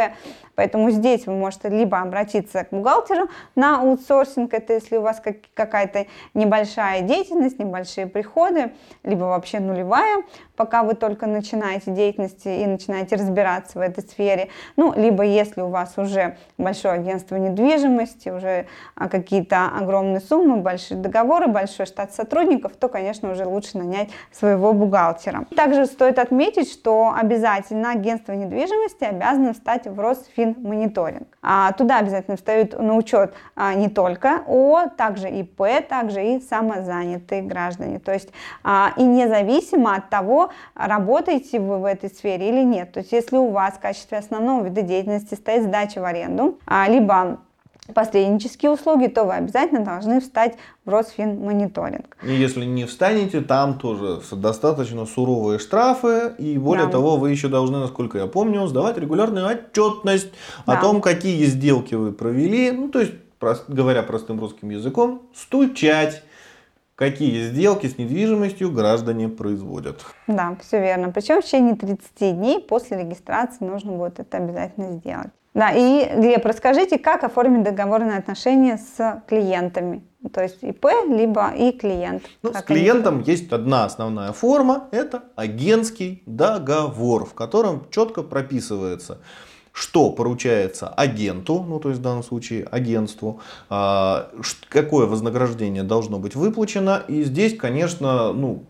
Поэтому 0.54 0.90
здесь 0.90 1.26
вы 1.26 1.34
можете 1.34 1.68
либо 1.68 2.00
обратиться 2.00 2.64
к 2.64 2.70
бухгалтеру 2.70 3.28
на 3.54 3.80
аутсорсинг, 3.80 4.52
это 4.54 4.74
если 4.74 4.96
у 4.96 5.02
вас 5.02 5.20
как, 5.20 5.36
какая-то 5.54 6.06
небольшая 6.34 7.02
деятельность, 7.02 7.58
небольшие 7.58 8.06
приходы, 8.06 8.72
либо 9.02 9.24
вообще 9.24 9.60
нулевая, 9.60 10.22
пока 10.56 10.82
вы 10.82 10.94
только 10.94 11.26
начинаете 11.26 11.90
деятельность 11.90 12.46
и 12.46 12.66
начинаете 12.66 13.16
разбираться 13.16 13.78
в 13.78 13.82
этой 13.82 14.02
сфере. 14.02 14.48
Ну, 14.76 14.92
либо 14.94 15.24
если 15.24 15.60
у 15.60 15.68
вас 15.68 15.94
уже 15.96 16.36
большое 16.58 16.94
агентство 16.94 17.36
недвижимости, 17.36 18.28
уже 18.28 18.66
а, 18.94 19.08
какие-то 19.08 19.66
огромные 19.66 20.20
суммы, 20.20 20.58
большие 20.58 20.98
договоры, 20.98 21.48
большой 21.48 21.86
штат 21.86 22.12
сотрудников, 22.14 22.72
то, 22.76 22.88
конечно, 22.88 23.30
уже 23.30 23.44
лучше 23.44 23.78
нанять 23.78 24.10
своего 24.32 24.72
бухгалтера. 24.72 25.46
Также 25.56 25.86
стоит 25.86 26.18
отметить, 26.18 26.70
что 26.70 27.12
обязательно 27.16 27.90
агентство 27.90 28.32
недвижимости 28.32 29.04
обязано 29.04 29.52
встать 29.52 29.86
в 29.86 29.98
Росфинмониторинг. 30.44 31.28
А 31.42 31.72
туда 31.72 31.98
обязательно 31.98 32.36
встают 32.36 32.78
на 32.78 32.96
учет 32.96 33.34
а, 33.54 33.74
не 33.74 33.88
только 33.88 34.42
ООО, 34.46 34.90
также 34.96 35.28
ИП, 35.28 35.86
также 35.88 36.24
и 36.24 36.40
самозанятые 36.40 37.42
граждане. 37.42 37.98
То 37.98 38.12
есть 38.12 38.30
а, 38.62 38.92
и 38.96 39.02
независимо 39.02 39.94
от 39.94 40.10
того, 40.10 40.50
работаете 40.74 41.60
вы 41.60 41.78
в 41.78 41.84
этой 41.84 42.10
сфере 42.10 42.48
или 42.48 42.62
нет. 42.62 42.92
То 42.92 43.00
есть 43.00 43.12
если 43.12 43.36
у 43.36 43.50
вас 43.50 43.74
в 43.74 43.80
качестве 43.80 44.18
основного 44.18 44.64
вида 44.64 44.82
деятельности 44.82 45.34
стоит 45.34 45.64
сдача 45.64 46.00
в 46.00 46.04
аренду, 46.04 46.58
а, 46.66 46.88
либо 46.88 47.38
посреднические 47.92 48.70
услуги, 48.70 49.08
то 49.08 49.24
вы 49.24 49.34
обязательно 49.34 49.84
должны 49.84 50.20
встать 50.20 50.56
в 50.84 50.88
Росфинмониторинг. 50.88 52.16
И 52.22 52.32
если 52.32 52.64
не 52.64 52.84
встанете, 52.84 53.40
там 53.40 53.78
тоже 53.78 54.20
достаточно 54.32 55.04
суровые 55.06 55.58
штрафы, 55.58 56.32
и 56.38 56.56
более 56.56 56.86
да. 56.86 56.92
того, 56.92 57.16
вы 57.16 57.30
еще 57.30 57.48
должны, 57.48 57.78
насколько 57.78 58.18
я 58.18 58.26
помню, 58.26 58.66
сдавать 58.66 58.96
регулярную 58.96 59.46
отчетность 59.46 60.30
да. 60.66 60.78
о 60.78 60.80
том, 60.80 61.00
какие 61.00 61.44
сделки 61.44 61.94
вы 61.94 62.12
провели, 62.12 62.70
ну 62.72 62.88
то 62.88 63.00
есть, 63.00 63.12
говоря 63.68 64.02
простым 64.02 64.40
русским 64.40 64.70
языком, 64.70 65.22
стучать 65.34 66.22
какие 66.94 67.48
сделки 67.48 67.86
с 67.86 67.98
недвижимостью 67.98 68.70
граждане 68.70 69.28
производят. 69.28 70.04
Да, 70.26 70.56
все 70.60 70.80
верно. 70.80 71.10
Причем 71.10 71.42
в 71.42 71.44
течение 71.44 71.74
30 71.74 72.36
дней 72.36 72.60
после 72.60 72.98
регистрации 72.98 73.64
нужно 73.64 73.92
будет 73.92 74.20
это 74.20 74.36
обязательно 74.36 74.92
сделать. 74.92 75.30
Да, 75.54 75.70
и, 75.70 76.20
Глеб, 76.20 76.44
расскажите, 76.44 76.98
как 76.98 77.22
оформить 77.22 77.62
договорные 77.62 78.18
отношения 78.18 78.76
с 78.76 79.22
клиентами? 79.28 80.02
То 80.32 80.42
есть 80.42 80.62
ИП, 80.62 80.86
либо 81.08 81.50
и 81.50 81.70
клиент. 81.70 82.24
Ну, 82.42 82.52
с 82.52 82.62
клиентом 82.62 83.16
они... 83.16 83.24
есть 83.24 83.52
одна 83.52 83.84
основная 83.84 84.32
форма, 84.32 84.88
это 84.90 85.24
агентский 85.36 86.22
договор, 86.26 87.24
в 87.24 87.34
котором 87.34 87.86
четко 87.90 88.22
прописывается, 88.22 89.18
что 89.70 90.10
поручается 90.10 90.88
агенту, 90.88 91.64
ну 91.68 91.78
то 91.78 91.90
есть 91.90 92.00
в 92.00 92.02
данном 92.02 92.24
случае 92.24 92.64
агентству, 92.64 93.40
а, 93.68 94.30
какое 94.70 95.06
вознаграждение 95.06 95.82
должно 95.84 96.18
быть 96.18 96.34
выплачено. 96.34 97.02
И 97.06 97.22
здесь, 97.22 97.56
конечно, 97.56 98.32
ну, 98.32 98.64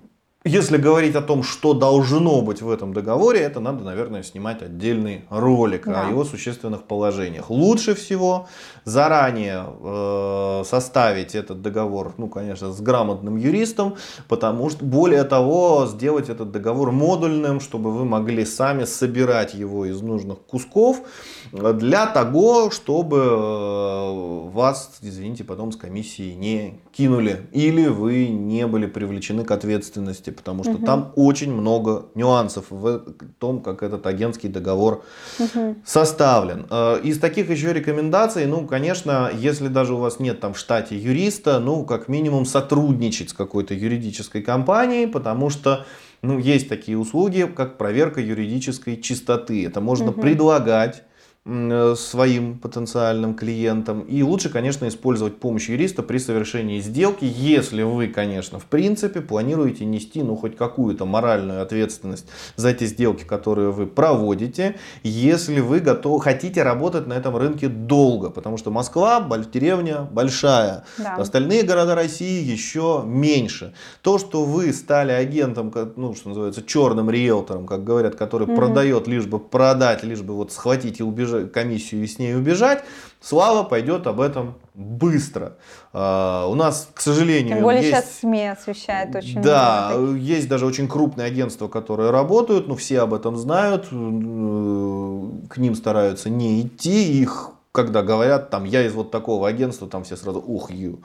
если 0.46 0.76
говорить 0.76 1.16
о 1.16 1.22
том, 1.22 1.42
что 1.42 1.72
должно 1.72 2.42
быть 2.42 2.60
в 2.60 2.70
этом 2.70 2.92
договоре, 2.92 3.40
это 3.40 3.60
надо, 3.60 3.82
наверное, 3.82 4.22
снимать 4.22 4.60
отдельный 4.60 5.24
ролик 5.30 5.86
да. 5.86 6.06
о 6.06 6.10
его 6.10 6.22
существенных 6.22 6.82
положениях. 6.82 7.48
Лучше 7.48 7.94
всего 7.94 8.46
заранее 8.84 9.64
э, 9.64 10.62
составить 10.66 11.34
этот 11.34 11.62
договор, 11.62 12.12
ну, 12.18 12.28
конечно, 12.28 12.72
с 12.72 12.80
грамотным 12.82 13.38
юристом, 13.38 13.96
потому 14.28 14.68
что, 14.68 14.84
более 14.84 15.24
того, 15.24 15.86
сделать 15.86 16.28
этот 16.28 16.50
договор 16.50 16.92
модульным, 16.92 17.58
чтобы 17.58 17.90
вы 17.90 18.04
могли 18.04 18.44
сами 18.44 18.84
собирать 18.84 19.54
его 19.54 19.86
из 19.86 20.02
нужных 20.02 20.40
кусков 20.40 21.00
для 21.52 22.06
того, 22.06 22.70
чтобы 22.70 23.16
э, 23.16 24.48
вас, 24.50 24.98
извините, 25.00 25.42
потом 25.42 25.72
с 25.72 25.76
комиссии 25.76 26.34
не 26.34 26.80
кинули 26.92 27.46
или 27.52 27.86
вы 27.86 28.28
не 28.28 28.66
были 28.66 28.84
привлечены 28.84 29.44
к 29.44 29.50
ответственности 29.50 30.33
потому 30.36 30.64
что 30.64 30.74
угу. 30.74 30.86
там 30.86 31.12
очень 31.16 31.52
много 31.52 32.06
нюансов 32.14 32.66
в 32.70 33.04
том, 33.38 33.60
как 33.60 33.82
этот 33.82 34.06
агентский 34.06 34.48
договор 34.48 35.04
угу. 35.38 35.76
составлен. 35.84 36.66
Э, 36.70 37.00
из 37.02 37.18
таких 37.18 37.50
еще 37.50 37.72
рекомендаций, 37.72 38.46
ну, 38.46 38.66
конечно, 38.66 39.30
если 39.34 39.68
даже 39.68 39.94
у 39.94 39.98
вас 39.98 40.20
нет 40.20 40.40
там 40.40 40.54
в 40.54 40.58
штате 40.58 40.96
юриста, 40.96 41.60
ну, 41.60 41.84
как 41.84 42.08
минимум 42.08 42.46
сотрудничать 42.46 43.30
с 43.30 43.32
какой-то 43.32 43.74
юридической 43.74 44.42
компанией, 44.42 45.06
потому 45.06 45.50
что 45.50 45.86
ну, 46.22 46.38
есть 46.38 46.68
такие 46.68 46.98
услуги, 46.98 47.50
как 47.54 47.76
проверка 47.76 48.20
юридической 48.20 49.00
чистоты. 49.00 49.66
Это 49.66 49.80
можно 49.80 50.10
угу. 50.10 50.20
предлагать 50.20 51.04
своим 51.46 52.58
потенциальным 52.58 53.34
клиентам. 53.34 54.00
И 54.00 54.22
лучше, 54.22 54.48
конечно, 54.48 54.88
использовать 54.88 55.36
помощь 55.36 55.68
юриста 55.68 56.02
при 56.02 56.16
совершении 56.16 56.80
сделки, 56.80 57.26
если 57.26 57.82
вы, 57.82 58.08
конечно, 58.08 58.58
в 58.58 58.64
принципе 58.64 59.20
планируете 59.20 59.84
нести 59.84 60.22
ну, 60.22 60.36
хоть 60.36 60.56
какую-то 60.56 61.04
моральную 61.04 61.60
ответственность 61.60 62.26
за 62.56 62.70
эти 62.70 62.84
сделки, 62.84 63.24
которые 63.24 63.72
вы 63.72 63.86
проводите, 63.86 64.76
если 65.02 65.60
вы 65.60 65.80
готовы, 65.80 66.22
хотите 66.22 66.62
работать 66.62 67.06
на 67.06 67.12
этом 67.12 67.36
рынке 67.36 67.68
долго, 67.68 68.30
потому 68.30 68.56
что 68.56 68.70
Москва, 68.70 69.20
деревня 69.52 70.08
большая, 70.10 70.84
да. 70.96 71.16
остальные 71.16 71.64
города 71.64 71.94
России 71.94 72.42
еще 72.42 73.02
меньше. 73.04 73.74
То, 74.00 74.18
что 74.18 74.44
вы 74.44 74.72
стали 74.72 75.12
агентом, 75.12 75.70
ну, 75.96 76.14
что 76.14 76.30
называется, 76.30 76.62
черным 76.62 77.10
риэлтором, 77.10 77.66
как 77.66 77.84
говорят, 77.84 78.14
который 78.14 78.46
угу. 78.46 78.56
продает 78.56 79.06
лишь 79.08 79.26
бы 79.26 79.38
продать, 79.38 80.04
лишь 80.04 80.22
бы 80.22 80.34
вот 80.34 80.50
схватить 80.50 81.00
и 81.00 81.02
убежать 81.02 81.33
комиссию 81.52 82.04
и 82.04 82.06
с 82.06 82.18
ней 82.18 82.34
убежать, 82.36 82.84
Слава 83.24 83.62
пойдет 83.62 84.06
об 84.06 84.20
этом 84.20 84.56
быстро. 84.74 85.56
Uh, 85.94 86.46
у 86.50 86.54
нас, 86.56 86.90
к 86.92 87.00
сожалению, 87.00 87.54
Тем 87.54 87.62
более 87.62 87.82
есть... 87.82 87.94
сейчас 87.94 88.18
СМИ 88.20 88.48
освещают 88.48 89.16
очень 89.16 89.40
Да, 89.40 89.92
много. 89.94 90.18
есть 90.18 90.46
даже 90.46 90.66
очень 90.66 90.86
крупные 90.88 91.26
агентства, 91.26 91.68
которые 91.68 92.10
работают, 92.10 92.68
но 92.68 92.76
все 92.76 93.00
об 93.00 93.14
этом 93.14 93.38
знают, 93.38 93.86
э, 93.90 95.20
к 95.48 95.56
ним 95.56 95.74
стараются 95.74 96.28
не 96.28 96.60
идти, 96.60 97.18
их, 97.18 97.52
когда 97.72 98.02
говорят, 98.02 98.50
там, 98.50 98.64
я 98.64 98.84
из 98.84 98.92
вот 98.92 99.10
такого 99.10 99.48
агентства, 99.48 99.88
там 99.88 100.04
все 100.04 100.16
сразу, 100.16 100.44
ух, 100.46 100.70
ю 100.70 100.98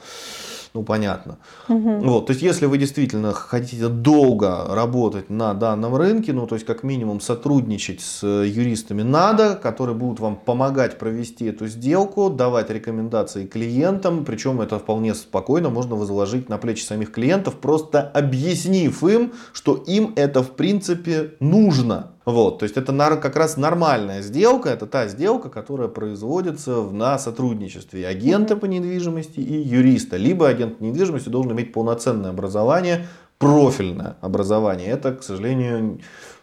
ну 0.73 0.83
понятно. 0.83 1.37
Угу. 1.67 1.99
Вот, 2.01 2.27
то 2.27 2.31
есть, 2.31 2.43
если 2.43 2.65
вы 2.65 2.77
действительно 2.77 3.33
хотите 3.33 3.87
долго 3.87 4.65
работать 4.69 5.29
на 5.29 5.53
данном 5.53 5.95
рынке, 5.95 6.33
ну 6.33 6.47
то 6.47 6.55
есть 6.55 6.65
как 6.65 6.83
минимум 6.83 7.21
сотрудничать 7.21 8.01
с 8.01 8.25
юристами 8.25 9.01
надо, 9.01 9.55
которые 9.55 9.95
будут 9.95 10.19
вам 10.19 10.35
помогать 10.35 10.99
провести 10.99 11.45
эту 11.45 11.67
сделку, 11.67 12.29
давать 12.29 12.69
рекомендации 12.69 13.45
клиентам, 13.45 14.25
причем 14.25 14.61
это 14.61 14.79
вполне 14.79 15.15
спокойно 15.15 15.69
можно 15.69 15.95
возложить 15.95 16.49
на 16.49 16.57
плечи 16.57 16.83
самих 16.83 17.11
клиентов, 17.11 17.55
просто 17.55 18.01
объяснив 18.01 19.03
им, 19.03 19.33
что 19.53 19.75
им 19.75 20.13
это 20.15 20.43
в 20.43 20.51
принципе 20.51 21.33
нужно. 21.39 22.11
Вот, 22.31 22.59
то 22.59 22.63
есть 22.63 22.77
это 22.77 22.93
как 23.17 23.35
раз 23.35 23.57
нормальная 23.57 24.21
сделка, 24.21 24.69
это 24.69 24.85
та 24.85 25.07
сделка, 25.07 25.49
которая 25.49 25.87
производится 25.87 26.81
на 26.83 27.17
сотрудничестве 27.17 28.07
агента 28.07 28.55
по 28.55 28.65
недвижимости 28.65 29.39
и 29.39 29.61
юриста. 29.61 30.17
Либо 30.17 30.47
агент 30.47 30.77
по 30.77 30.83
недвижимости 30.83 31.29
должен 31.29 31.53
иметь 31.53 31.73
полноценное 31.73 32.29
образование, 32.29 33.07
профильное 33.39 34.17
образование. 34.21 34.89
Это, 34.89 35.15
к 35.15 35.23
сожалению, 35.23 35.99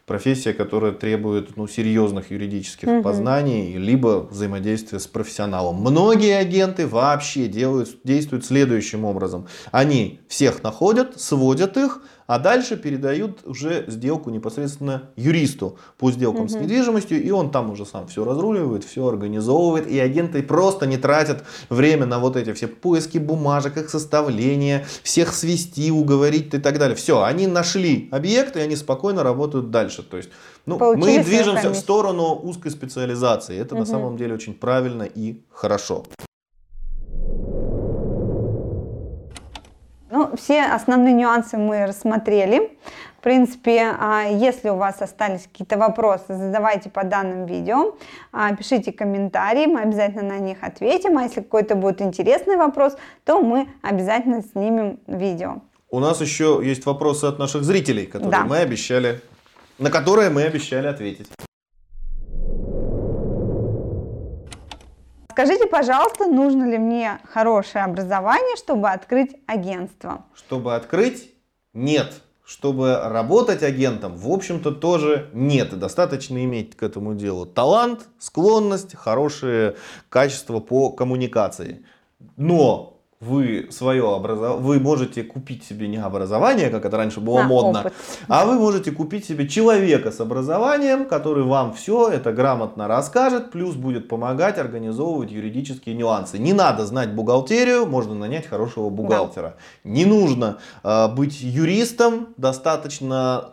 профессия, 0.07 0.53
которая 0.53 0.93
требует 0.93 1.57
ну, 1.57 1.67
серьезных 1.67 2.31
юридических 2.31 2.89
угу. 2.89 3.03
познаний, 3.03 3.77
либо 3.77 4.27
взаимодействия 4.31 4.99
с 4.99 5.07
профессионалом. 5.07 5.77
Многие 5.77 6.37
агенты 6.37 6.87
вообще 6.87 7.49
делают, 7.49 7.99
действуют 8.05 8.45
следующим 8.47 9.05
образом. 9.05 9.47
Они 9.73 10.21
всех 10.29 10.63
находят, 10.63 11.21
сводят 11.21 11.77
их, 11.77 12.01
а 12.27 12.39
дальше 12.39 12.77
передают 12.77 13.41
уже 13.45 13.85
сделку 13.89 14.31
непосредственно 14.31 15.11
юристу 15.17 15.79
по 15.99 16.11
сделкам 16.11 16.43
угу. 16.43 16.49
с 16.51 16.55
недвижимостью, 16.55 17.23
и 17.23 17.31
он 17.31 17.51
там 17.51 17.71
уже 17.71 17.87
сам 17.87 18.07
все 18.09 18.25
разруливает, 18.25 18.85
все 18.85 19.07
организовывает, 19.07 19.87
и 19.87 19.99
агенты 19.99 20.43
просто 20.43 20.87
не 20.87 20.97
тратят 20.97 21.45
время 21.69 22.07
на 22.07 22.19
вот 22.19 22.37
эти 22.37 22.53
все 22.53 22.67
поиски 22.67 23.19
бумажек, 23.19 23.77
их 23.77 23.91
составление, 23.91 24.87
всех 25.03 25.33
свести, 25.33 25.91
уговорить 25.91 26.53
и 26.55 26.59
так 26.59 26.79
далее. 26.79 26.97
Все, 26.97 27.23
они 27.23 27.47
нашли 27.47 28.09
объект, 28.13 28.57
и 28.57 28.61
они 28.61 28.77
спокойно 28.77 29.23
работают 29.23 29.71
дальше. 29.71 30.03
То 30.03 30.17
есть 30.17 30.31
ну, 30.67 30.79
мы 30.97 31.23
движемся 31.23 31.71
в 31.71 31.75
сторону 31.77 32.35
узкой 32.35 32.71
специализации. 32.71 33.59
Это 33.59 33.75
угу. 33.75 33.81
на 33.81 33.87
самом 33.87 34.17
деле 34.17 34.35
очень 34.35 34.55
правильно 34.55 35.05
и 35.05 35.41
хорошо. 35.53 36.05
Ну, 40.11 40.37
все 40.37 40.65
основные 40.65 41.15
нюансы 41.15 41.57
мы 41.57 41.87
рассмотрели. 41.87 42.79
В 43.19 43.23
принципе, 43.23 43.93
а, 43.99 44.23
если 44.23 44.69
у 44.69 44.77
вас 44.77 45.03
остались 45.03 45.43
какие-то 45.43 45.77
вопросы, 45.79 46.27
задавайте 46.29 46.91
по 46.91 47.03
данным 47.03 47.47
видео, 47.47 47.97
а, 48.31 48.55
пишите 48.55 48.93
комментарии, 48.93 49.67
мы 49.67 49.81
обязательно 49.81 50.23
на 50.23 50.39
них 50.39 50.59
ответим. 50.61 51.19
А 51.19 51.25
если 51.25 51.41
какой-то 51.41 51.75
будет 51.75 52.01
интересный 52.01 52.57
вопрос, 52.57 52.97
то 53.25 53.41
мы 53.41 53.69
обязательно 53.83 54.43
снимем 54.43 55.01
видео. 55.09 55.57
У 55.91 55.99
нас 55.99 56.21
еще 56.21 56.61
есть 56.63 56.87
вопросы 56.87 57.25
от 57.25 57.39
наших 57.41 57.65
зрителей, 57.65 58.07
которые 58.07 58.31
да. 58.31 58.45
мы 58.45 58.59
обещали, 58.59 59.21
на 59.79 59.91
которые 59.91 60.31
мы 60.31 60.45
обещали 60.45 60.87
ответить. 60.87 61.29
Скажите, 65.37 65.67
пожалуйста, 65.67 66.29
нужно 66.29 66.65
ли 66.65 66.79
мне 66.79 67.21
хорошее 67.31 67.85
образование, 67.85 68.57
чтобы 68.57 68.89
открыть 68.89 69.37
агентство? 69.45 70.25
Чтобы 70.35 70.75
открыть? 70.75 71.31
Нет. 71.75 72.23
Чтобы 72.43 72.99
работать 73.05 73.63
агентом, 73.63 74.17
в 74.17 74.31
общем-то, 74.31 74.73
тоже 74.73 75.29
нет. 75.35 75.79
Достаточно 75.79 76.43
иметь 76.43 76.75
к 76.75 76.83
этому 76.83 77.15
делу 77.15 77.45
талант, 77.45 78.09
склонность, 78.19 78.95
хорошие 78.95 79.77
качества 80.09 80.61
по 80.61 80.89
коммуникации. 80.89 81.85
Но 82.39 82.96
вы 83.21 83.69
свое 83.71 84.15
образование, 84.15 84.63
вы 84.63 84.79
можете 84.79 85.23
купить 85.23 85.65
себе 85.65 85.89
не 85.89 85.97
образование, 85.97 86.69
как 86.69 86.85
это 86.85 86.97
раньше 86.97 87.21
было 87.21 87.43
а, 87.43 87.45
модно, 87.45 87.81
опыт. 87.81 87.95
а 88.29 88.45
вы 88.45 88.57
можете 88.57 88.93
купить 88.93 89.25
себе 89.25 89.49
человека 89.49 90.11
с 90.11 90.21
образованием, 90.21 91.07
который 91.07 91.45
вам 91.45 91.73
все 91.73 92.09
это 92.09 92.33
грамотно 92.33 92.89
расскажет, 92.89 93.51
плюс 93.51 93.75
будет 93.75 94.09
помогать 94.09 94.59
организовывать 94.59 95.31
юридические 95.31 95.95
нюансы. 95.95 96.39
Не 96.39 96.53
надо 96.53 96.85
знать 96.85 97.15
бухгалтерию, 97.15 97.87
можно 97.87 98.15
нанять 98.15 98.47
хорошего 98.47 98.91
бухгалтера. 98.91 99.57
Да. 99.85 99.91
Не 99.91 100.05
нужно 100.05 100.59
э, 100.83 101.09
быть 101.09 101.41
юристом, 101.41 102.29
достаточно 102.37 103.53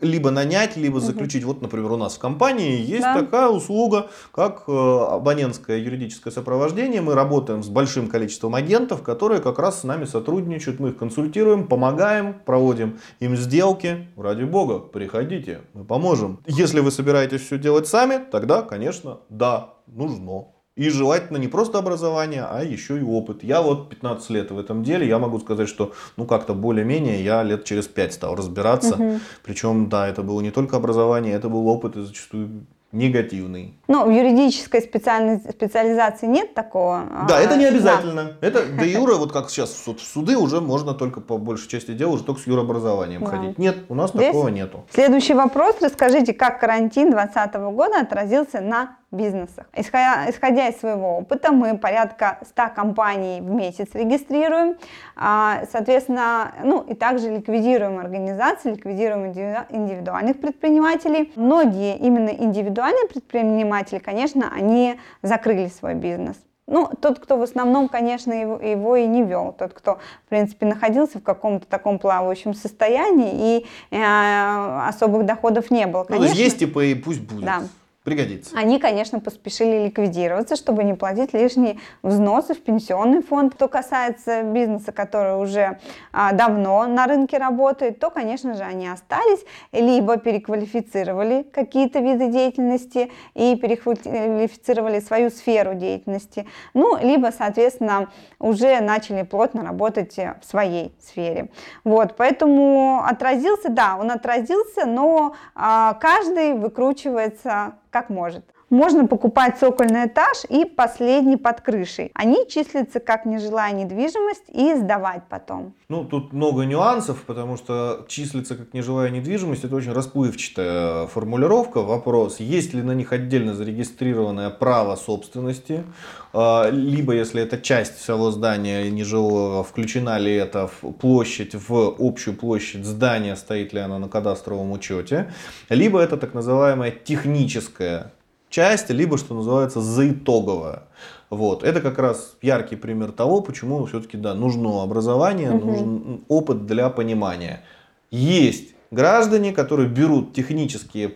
либо 0.00 0.30
нанять, 0.30 0.76
либо 0.76 1.00
заключить. 1.00 1.44
Угу. 1.44 1.52
Вот, 1.52 1.62
например, 1.62 1.92
у 1.92 1.96
нас 1.96 2.16
в 2.16 2.18
компании 2.18 2.80
есть 2.80 3.02
да. 3.02 3.20
такая 3.20 3.48
услуга, 3.48 4.08
как 4.32 4.64
э, 4.68 4.72
абонентское 4.72 5.78
юридическое 5.78 6.32
сопровождение. 6.32 7.00
Мы 7.00 7.14
работаем 7.14 7.62
с 7.62 7.68
большим 7.68 8.08
количеством 8.08 8.54
агентов, 8.54 9.02
которые 9.02 9.40
как 9.40 9.58
раз 9.58 9.80
с 9.80 9.84
нами 9.84 10.04
сотрудничают. 10.04 10.80
Мы 10.80 10.90
их 10.90 10.96
консультируем, 10.96 11.66
помогаем, 11.66 12.34
проводим 12.44 12.98
им 13.20 13.36
сделки. 13.36 14.08
Ради 14.16 14.44
бога, 14.44 14.78
приходите, 14.78 15.60
мы 15.74 15.84
поможем. 15.84 16.40
Если 16.46 16.80
вы 16.80 16.90
собираетесь 16.90 17.42
все 17.42 17.58
делать 17.58 17.86
сами, 17.86 18.24
тогда, 18.30 18.62
конечно, 18.62 19.20
да, 19.28 19.74
нужно. 19.86 20.55
И 20.76 20.90
желательно 20.90 21.38
не 21.38 21.48
просто 21.48 21.78
образование, 21.78 22.44
а 22.44 22.62
еще 22.62 22.98
и 22.98 23.02
опыт. 23.02 23.42
Я 23.42 23.62
вот 23.62 23.88
15 23.88 24.28
лет 24.30 24.50
в 24.50 24.58
этом 24.58 24.84
деле, 24.84 25.08
я 25.08 25.18
могу 25.18 25.38
сказать, 25.40 25.70
что 25.70 25.92
ну 26.18 26.26
как-то 26.26 26.52
более-менее 26.52 27.24
я 27.24 27.42
лет 27.42 27.64
через 27.64 27.88
5 27.88 28.12
стал 28.12 28.34
разбираться. 28.34 28.94
Угу. 28.94 29.20
Причем, 29.42 29.88
да, 29.88 30.06
это 30.06 30.22
было 30.22 30.42
не 30.42 30.50
только 30.50 30.76
образование, 30.76 31.32
это 31.32 31.48
был 31.48 31.66
опыт 31.66 31.96
и 31.96 32.02
зачастую 32.02 32.66
негативный. 32.92 33.74
Ну, 33.88 34.06
в 34.06 34.10
юридической 34.10 34.80
специальной 34.80 35.40
специализации 35.40 36.26
нет 36.26 36.54
такого. 36.54 37.04
Да, 37.28 37.40
это 37.40 37.56
не 37.56 37.64
обязательно. 37.64 38.36
Да. 38.40 38.46
Это 38.46 38.64
до 38.66 38.84
юра, 38.84 39.14
вот 39.14 39.32
как 39.32 39.50
сейчас 39.50 39.70
в, 39.70 39.84
суд, 39.84 40.00
в 40.00 40.06
суды 40.06 40.36
уже 40.36 40.60
можно 40.60 40.94
только 40.94 41.20
по 41.20 41.36
большей 41.36 41.68
части 41.68 41.92
дела 41.92 42.12
уже 42.12 42.24
только 42.24 42.40
с 42.40 42.46
юрообразованием 42.46 43.22
да. 43.22 43.30
ходить. 43.30 43.58
Нет, 43.58 43.78
у 43.88 43.94
нас 43.94 44.10
Здесь 44.10 44.26
такого 44.26 44.48
нету. 44.48 44.84
Следующий 44.90 45.34
вопрос. 45.34 45.76
Расскажите, 45.80 46.32
как 46.32 46.60
карантин 46.60 47.10
2020 47.10 47.54
года 47.74 48.00
отразился 48.00 48.60
на 48.60 48.96
бизнесах. 49.16 49.66
Исходя, 49.74 50.30
исходя 50.30 50.68
из 50.68 50.78
своего 50.78 51.18
опыта, 51.18 51.52
мы 51.52 51.76
порядка 51.78 52.38
100 52.48 52.68
компаний 52.74 53.40
в 53.40 53.50
месяц 53.50 53.88
регистрируем, 53.94 54.76
а, 55.16 55.62
соответственно, 55.72 56.52
ну 56.62 56.82
и 56.82 56.94
также 56.94 57.30
ликвидируем 57.30 57.98
организации, 57.98 58.72
ликвидируем 58.72 59.26
индивидуальных 59.26 60.40
предпринимателей. 60.40 61.32
Многие 61.36 61.96
именно 61.96 62.30
индивидуальные 62.30 63.08
предприниматели, 63.08 63.98
конечно, 63.98 64.52
они 64.54 65.00
закрыли 65.22 65.68
свой 65.68 65.94
бизнес. 65.94 66.36
Ну, 66.68 66.90
тот, 67.00 67.20
кто 67.20 67.36
в 67.36 67.42
основном, 67.42 67.88
конечно, 67.88 68.32
его, 68.32 68.58
его 68.58 68.96
и 68.96 69.06
не 69.06 69.22
вел, 69.22 69.54
тот, 69.56 69.72
кто, 69.72 70.00
в 70.26 70.28
принципе, 70.28 70.66
находился 70.66 71.20
в 71.20 71.22
каком-то 71.22 71.64
таком 71.66 72.00
плавающем 72.00 72.54
состоянии 72.54 73.60
и 73.60 73.66
э, 73.92 74.88
особых 74.88 75.26
доходов 75.26 75.70
не 75.70 75.86
было. 75.86 76.02
Конечно. 76.02 76.26
Ну, 76.26 76.28
есть 76.32 76.40
есть 76.40 76.58
типа 76.58 76.84
и 76.84 76.94
пусть 76.96 77.20
будет. 77.20 77.44
Да. 77.44 77.62
Пригодится. 78.06 78.56
Они, 78.56 78.78
конечно, 78.78 79.18
поспешили 79.18 79.86
ликвидироваться, 79.86 80.54
чтобы 80.54 80.84
не 80.84 80.94
платить 80.94 81.32
лишние 81.32 81.80
взносы 82.04 82.54
в 82.54 82.62
пенсионный 82.62 83.20
фонд. 83.20 83.54
Что 83.54 83.66
касается 83.66 84.44
бизнеса, 84.44 84.92
который 84.92 85.42
уже 85.42 85.80
а, 86.12 86.30
давно 86.32 86.86
на 86.86 87.08
рынке 87.08 87.36
работает, 87.36 87.98
то, 87.98 88.10
конечно 88.10 88.54
же, 88.54 88.62
они 88.62 88.86
остались, 88.86 89.44
либо 89.72 90.18
переквалифицировали 90.18 91.42
какие-то 91.52 91.98
виды 91.98 92.28
деятельности 92.30 93.10
и 93.34 93.56
переквалифицировали 93.56 95.00
свою 95.00 95.28
сферу 95.30 95.74
деятельности, 95.74 96.46
ну, 96.74 96.96
либо, 97.02 97.32
соответственно, 97.36 98.12
уже 98.38 98.80
начали 98.82 99.22
плотно 99.24 99.64
работать 99.64 100.16
в 100.16 100.44
своей 100.48 100.94
сфере. 101.00 101.50
Вот, 101.82 102.14
поэтому 102.16 103.02
отразился, 103.04 103.68
да, 103.68 103.96
он 103.98 104.12
отразился, 104.12 104.86
но 104.86 105.34
а, 105.56 105.94
каждый 105.94 106.52
выкручивается 106.52 107.74
как 107.96 108.10
может. 108.10 108.44
Можно 108.68 109.06
покупать 109.06 109.58
цокольный 109.60 110.06
этаж 110.06 110.38
и 110.48 110.64
последний 110.64 111.36
под 111.36 111.60
крышей. 111.60 112.10
Они 112.14 112.48
числятся 112.48 112.98
как 112.98 113.24
нежилая 113.24 113.72
недвижимость 113.72 114.42
и 114.52 114.74
сдавать 114.74 115.22
потом. 115.28 115.72
Ну, 115.88 116.04
тут 116.04 116.32
много 116.32 116.64
нюансов, 116.64 117.22
потому 117.22 117.56
что 117.56 118.04
числится 118.08 118.56
как 118.56 118.74
нежилая 118.74 119.10
недвижимость, 119.10 119.62
это 119.62 119.76
очень 119.76 119.92
расплывчатая 119.92 121.06
формулировка. 121.06 121.80
Вопрос, 121.80 122.40
есть 122.40 122.74
ли 122.74 122.82
на 122.82 122.90
них 122.90 123.12
отдельно 123.12 123.54
зарегистрированное 123.54 124.50
право 124.50 124.96
собственности, 124.96 125.84
а, 126.32 126.68
либо 126.68 127.12
если 127.12 127.40
это 127.40 127.58
часть 127.58 127.98
всего 127.98 128.32
здания 128.32 128.90
нежилого, 128.90 129.62
включена 129.62 130.18
ли 130.18 130.34
эта 130.34 130.68
площадь 131.00 131.54
в 131.54 131.94
общую 132.00 132.36
площадь 132.36 132.84
здания, 132.84 133.36
стоит 133.36 133.72
ли 133.72 133.78
она 133.78 134.00
на 134.00 134.08
кадастровом 134.08 134.72
учете, 134.72 135.32
либо 135.68 136.00
это 136.00 136.16
так 136.16 136.34
называемая 136.34 136.90
техническая 136.90 138.10
часть, 138.50 138.90
либо, 138.90 139.18
что 139.18 139.34
называется, 139.34 139.80
заитоговая. 139.80 140.84
Вот. 141.30 141.64
Это 141.64 141.80
как 141.80 141.98
раз 141.98 142.36
яркий 142.42 142.76
пример 142.76 143.12
того, 143.12 143.40
почему 143.40 143.84
все-таки 143.86 144.16
да, 144.16 144.34
нужно 144.34 144.82
образование, 144.82 145.52
угу. 145.52 145.66
нужен 145.66 146.24
опыт 146.28 146.66
для 146.66 146.88
понимания. 146.88 147.62
Есть 148.10 148.74
граждане, 148.90 149.52
которые 149.52 149.88
берут 149.88 150.32
технические 150.34 151.14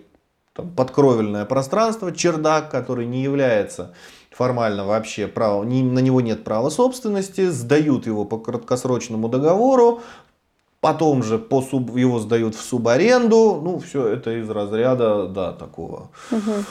там, 0.52 0.70
подкровельное 0.70 1.44
пространство, 1.44 2.12
чердак, 2.12 2.70
который 2.70 3.06
не 3.06 3.22
является 3.22 3.94
формально 4.30 4.84
вообще 4.84 5.26
право, 5.26 5.64
не, 5.64 5.82
на 5.82 5.98
него 5.98 6.20
нет 6.20 6.44
права 6.44 6.70
собственности, 6.70 7.48
сдают 7.50 8.06
его 8.06 8.24
по 8.24 8.38
краткосрочному 8.38 9.28
договору, 9.28 10.00
потом 10.80 11.22
же 11.22 11.38
по 11.38 11.62
суб, 11.62 11.94
его 11.96 12.18
сдают 12.18 12.54
в 12.54 12.62
субаренду, 12.62 13.60
ну 13.62 13.78
все 13.78 14.06
это 14.06 14.40
из 14.40 14.48
разряда, 14.48 15.26
да, 15.28 15.52
такого. 15.52 16.10
Угу 16.30 16.64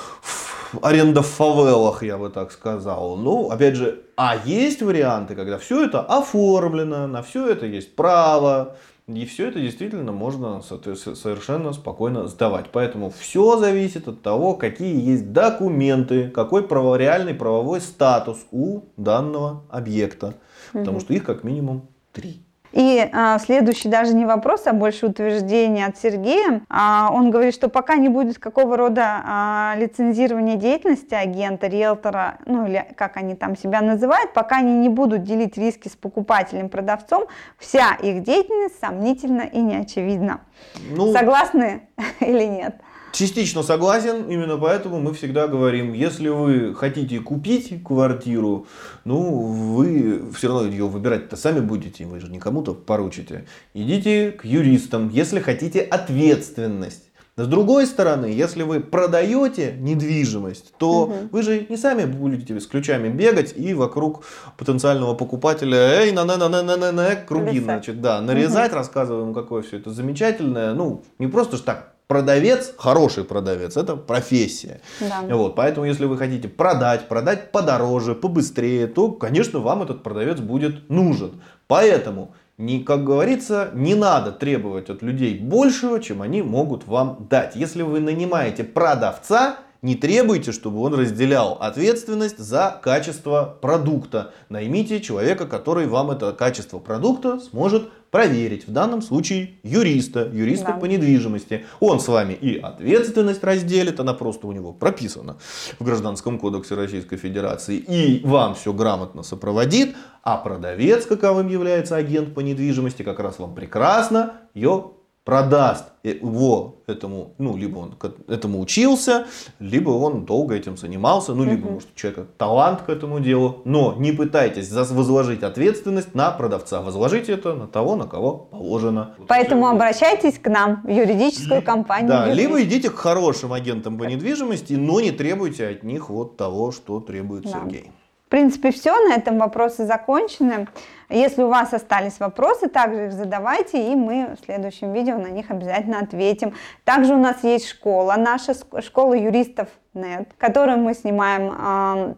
аренда 0.81 1.21
в 1.21 1.27
фавелах, 1.27 2.03
я 2.03 2.17
бы 2.17 2.29
так 2.29 2.51
сказал. 2.51 3.17
Ну, 3.17 3.49
опять 3.49 3.75
же, 3.75 4.01
а 4.15 4.35
есть 4.45 4.81
варианты, 4.81 5.35
когда 5.35 5.57
все 5.57 5.85
это 5.85 6.01
оформлено, 6.01 7.07
на 7.07 7.21
все 7.21 7.49
это 7.49 7.65
есть 7.65 7.95
право, 7.95 8.75
и 9.07 9.25
все 9.25 9.47
это 9.47 9.59
действительно 9.59 10.11
можно 10.11 10.61
совершенно 10.61 11.73
спокойно 11.73 12.27
сдавать. 12.27 12.67
Поэтому 12.71 13.09
все 13.09 13.57
зависит 13.57 14.07
от 14.07 14.21
того, 14.21 14.53
какие 14.53 15.03
есть 15.03 15.31
документы, 15.31 16.29
какой 16.29 16.67
право, 16.67 16.95
реальный 16.95 17.33
правовой 17.33 17.81
статус 17.81 18.37
у 18.51 18.81
данного 18.97 19.63
объекта. 19.69 20.35
Угу. 20.73 20.79
Потому 20.79 20.99
что 20.99 21.13
их 21.13 21.23
как 21.23 21.43
минимум 21.43 21.87
три. 22.11 22.43
И 22.71 23.09
а, 23.11 23.39
следующий 23.39 23.89
даже 23.89 24.13
не 24.13 24.25
вопрос, 24.25 24.67
а 24.67 24.73
больше 24.73 25.07
утверждение 25.07 25.87
от 25.87 25.97
Сергея. 25.97 26.61
А, 26.69 27.09
он 27.11 27.31
говорит, 27.31 27.53
что 27.53 27.67
пока 27.67 27.95
не 27.95 28.09
будет 28.09 28.37
какого 28.37 28.77
рода 28.77 29.21
а, 29.25 29.75
лицензирования 29.77 30.55
деятельности 30.55 31.15
агента, 31.15 31.67
риэлтора, 31.67 32.37
ну 32.45 32.67
или 32.67 32.85
как 32.95 33.17
они 33.17 33.35
там 33.35 33.57
себя 33.57 33.81
называют, 33.81 34.33
пока 34.33 34.57
они 34.57 34.73
не 34.73 34.89
будут 34.89 35.23
делить 35.23 35.57
риски 35.57 35.87
с 35.87 35.95
покупателем, 35.95 36.69
продавцом, 36.69 37.25
вся 37.57 37.95
их 37.95 38.23
деятельность 38.23 38.79
сомнительна 38.79 39.41
и 39.41 39.59
неочевидна. 39.59 40.41
Ну, 40.89 41.11
Согласны 41.11 41.87
или 42.19 42.43
нет? 42.43 42.75
Частично 43.11 43.63
согласен, 43.63 44.29
именно 44.29 44.57
поэтому 44.57 44.99
мы 44.99 45.13
всегда 45.13 45.47
говорим, 45.47 45.93
если 45.93 46.29
вы 46.29 46.75
хотите 46.75 47.19
купить 47.19 47.83
квартиру, 47.83 48.67
ну, 49.03 49.41
вы 49.41 50.31
все 50.35 50.47
равно 50.47 50.67
ее 50.67 50.87
выбирать-то 50.87 51.35
сами 51.35 51.59
будете, 51.59 52.05
вы 52.05 52.19
же 52.19 52.29
не 52.29 52.39
кому-то 52.39 52.73
поручите. 52.73 53.45
Идите 53.73 54.31
к 54.31 54.45
юристам, 54.45 55.09
если 55.09 55.39
хотите 55.39 55.81
ответственность. 55.81 57.05
С 57.35 57.47
другой 57.47 57.87
стороны, 57.87 58.25
если 58.25 58.63
вы 58.63 58.81
продаете 58.81 59.73
недвижимость, 59.79 60.73
то 60.77 61.03
угу. 61.03 61.13
вы 61.31 61.41
же 61.41 61.65
не 61.69 61.77
сами 61.77 62.03
будете 62.03 62.59
с 62.59 62.67
ключами 62.67 63.07
бегать 63.07 63.53
и 63.55 63.73
вокруг 63.73 64.25
потенциального 64.57 65.13
покупателя 65.13 65.77
эй, 65.77 66.11
на 66.11 66.25
на 66.25 66.35
на 66.35 66.49
на 66.49 66.63
на 66.63 66.75
на 66.75 66.91
на 66.91 67.15
круги, 67.15 67.61
значит, 67.61 68.01
да, 68.01 68.19
нарезать, 68.19 68.71
угу. 68.71 68.75
рассказываем, 68.75 69.33
какое 69.33 69.61
все 69.61 69.77
это 69.77 69.91
замечательное. 69.91 70.73
Ну, 70.73 71.03
не 71.17 71.27
просто 71.27 71.55
ж 71.55 71.61
так 71.61 71.98
продавец, 72.09 72.73
хороший 72.75 73.23
продавец, 73.23 73.77
это 73.77 73.95
профессия. 73.95 74.81
Да. 74.99 75.23
Вот, 75.29 75.55
поэтому, 75.55 75.85
если 75.85 76.05
вы 76.05 76.17
хотите 76.17 76.47
продать, 76.47 77.07
продать 77.07 77.51
подороже, 77.51 78.15
побыстрее, 78.15 78.87
то, 78.87 79.11
конечно, 79.11 79.59
вам 79.59 79.83
этот 79.83 80.01
продавец 80.01 80.39
будет 80.39 80.89
нужен. 80.89 81.39
Поэтому, 81.67 82.33
не, 82.57 82.83
как 82.83 83.03
говорится, 83.03 83.69
не 83.75 83.93
надо 83.93 84.31
требовать 84.31 84.89
от 84.89 85.03
людей 85.03 85.37
большего, 85.37 86.01
чем 86.01 86.23
они 86.23 86.41
могут 86.41 86.87
вам 86.87 87.27
дать. 87.29 87.55
Если 87.55 87.83
вы 87.83 87.99
нанимаете 87.99 88.63
продавца, 88.63 89.57
не 89.83 89.95
требуйте, 89.95 90.51
чтобы 90.51 90.81
он 90.81 90.95
разделял 90.95 91.57
ответственность 91.61 92.39
за 92.39 92.77
качество 92.81 93.57
продукта. 93.61 94.33
Наймите 94.49 94.99
человека, 94.99 95.45
который 95.45 95.85
вам 95.85 96.09
это 96.11 96.33
качество 96.33 96.79
продукта 96.79 97.39
сможет 97.39 97.89
проверить. 98.11 98.67
В 98.67 98.71
данном 98.71 99.01
случае 99.01 99.51
юриста, 99.63 100.29
юриста 100.31 100.67
да. 100.67 100.73
по 100.73 100.85
недвижимости. 100.85 101.65
Он 101.79 101.99
с 101.99 102.07
вами 102.07 102.33
и 102.33 102.57
ответственность 102.57 103.43
разделит, 103.43 103.99
она 103.99 104.13
просто 104.13 104.47
у 104.47 104.51
него 104.51 104.73
прописана 104.73 105.37
в 105.79 105.83
Гражданском 105.83 106.39
кодексе 106.39 106.75
Российской 106.75 107.17
Федерации. 107.17 107.77
И 107.77 108.21
вам 108.25 108.55
все 108.55 108.73
грамотно 108.73 109.23
сопроводит. 109.23 109.95
А 110.23 110.37
продавец, 110.37 111.05
каковым 111.05 111.47
является 111.47 111.95
агент 111.95 112.33
по 112.33 112.41
недвижимости, 112.41 113.03
как 113.03 113.19
раз 113.19 113.39
вам 113.39 113.55
прекрасно 113.55 114.33
ее 114.53 114.91
продаст 115.23 115.85
его 116.03 116.81
этому, 116.87 117.35
ну, 117.37 117.55
либо 117.55 117.77
он 117.77 117.95
этому 118.27 118.59
учился, 118.59 119.27
либо 119.59 119.91
он 119.91 120.25
долго 120.25 120.55
этим 120.55 120.77
занимался, 120.77 121.33
ну, 121.33 121.43
либо, 121.43 121.69
может, 121.69 121.89
у 121.93 121.95
человека 121.99 122.25
талант 122.37 122.81
к 122.81 122.89
этому 122.89 123.19
делу, 123.19 123.61
но 123.65 123.93
не 123.97 124.11
пытайтесь 124.11 124.71
возложить 124.71 125.43
ответственность 125.43 126.15
на 126.15 126.31
продавца, 126.31 126.81
возложите 126.81 127.33
это 127.33 127.53
на 127.53 127.67
того, 127.67 127.95
на 127.95 128.07
кого 128.07 128.33
положено. 128.37 129.15
Поэтому 129.27 129.67
обращайтесь 129.67 130.39
к 130.39 130.49
нам, 130.49 130.81
в 130.83 130.89
юридическую 130.89 131.61
компанию. 131.61 132.09
Да, 132.09 132.33
либо 132.33 132.61
идите 132.63 132.89
к 132.89 132.95
хорошим 132.95 133.53
агентам 133.53 133.97
по 133.97 134.05
недвижимости, 134.05 134.73
но 134.73 134.99
не 134.99 135.11
требуйте 135.11 135.67
от 135.67 135.83
них 135.83 136.09
вот 136.09 136.37
того, 136.37 136.71
что 136.71 136.99
требует 137.01 137.43
да. 137.43 137.51
Сергей. 137.51 137.91
В 138.29 138.31
принципе, 138.31 138.71
все, 138.71 138.95
на 139.07 139.15
этом 139.15 139.39
вопросы 139.39 139.87
закончены. 139.87 140.67
Если 141.09 141.41
у 141.41 141.47
вас 141.47 141.73
остались 141.73 142.19
вопросы, 142.19 142.69
также 142.69 143.07
их 143.07 143.13
задавайте, 143.13 143.91
и 143.91 143.95
мы 143.95 144.35
в 144.39 144.45
следующем 144.45 144.93
видео 144.93 145.17
на 145.17 145.29
них 145.29 145.49
обязательно 145.49 145.97
ответим. 145.97 146.53
Также 146.83 147.15
у 147.15 147.17
нас 147.17 147.43
есть 147.43 147.67
школа, 147.67 148.17
наша 148.19 148.53
школа 148.83 149.15
юристов 149.15 149.69
нет, 149.95 150.29
в 150.31 150.39
которой 150.39 150.77
мы 150.77 150.93
снимаем 150.93 151.51
э, 151.57 152.13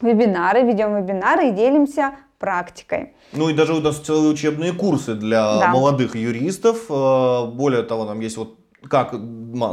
вебинары, 0.00 0.62
ведем 0.62 0.96
вебинары 0.96 1.48
и 1.48 1.50
делимся 1.50 2.12
практикой. 2.38 3.12
Ну 3.34 3.50
и 3.50 3.52
даже 3.52 3.74
у 3.74 3.80
нас 3.80 3.98
целые 3.98 4.32
учебные 4.32 4.72
курсы 4.72 5.14
для 5.14 5.58
да. 5.58 5.68
молодых 5.68 6.16
юристов. 6.16 6.86
Э, 6.88 7.44
более 7.52 7.82
того, 7.82 8.06
там 8.06 8.20
есть 8.20 8.38
вот 8.38 8.59
как 8.88 9.14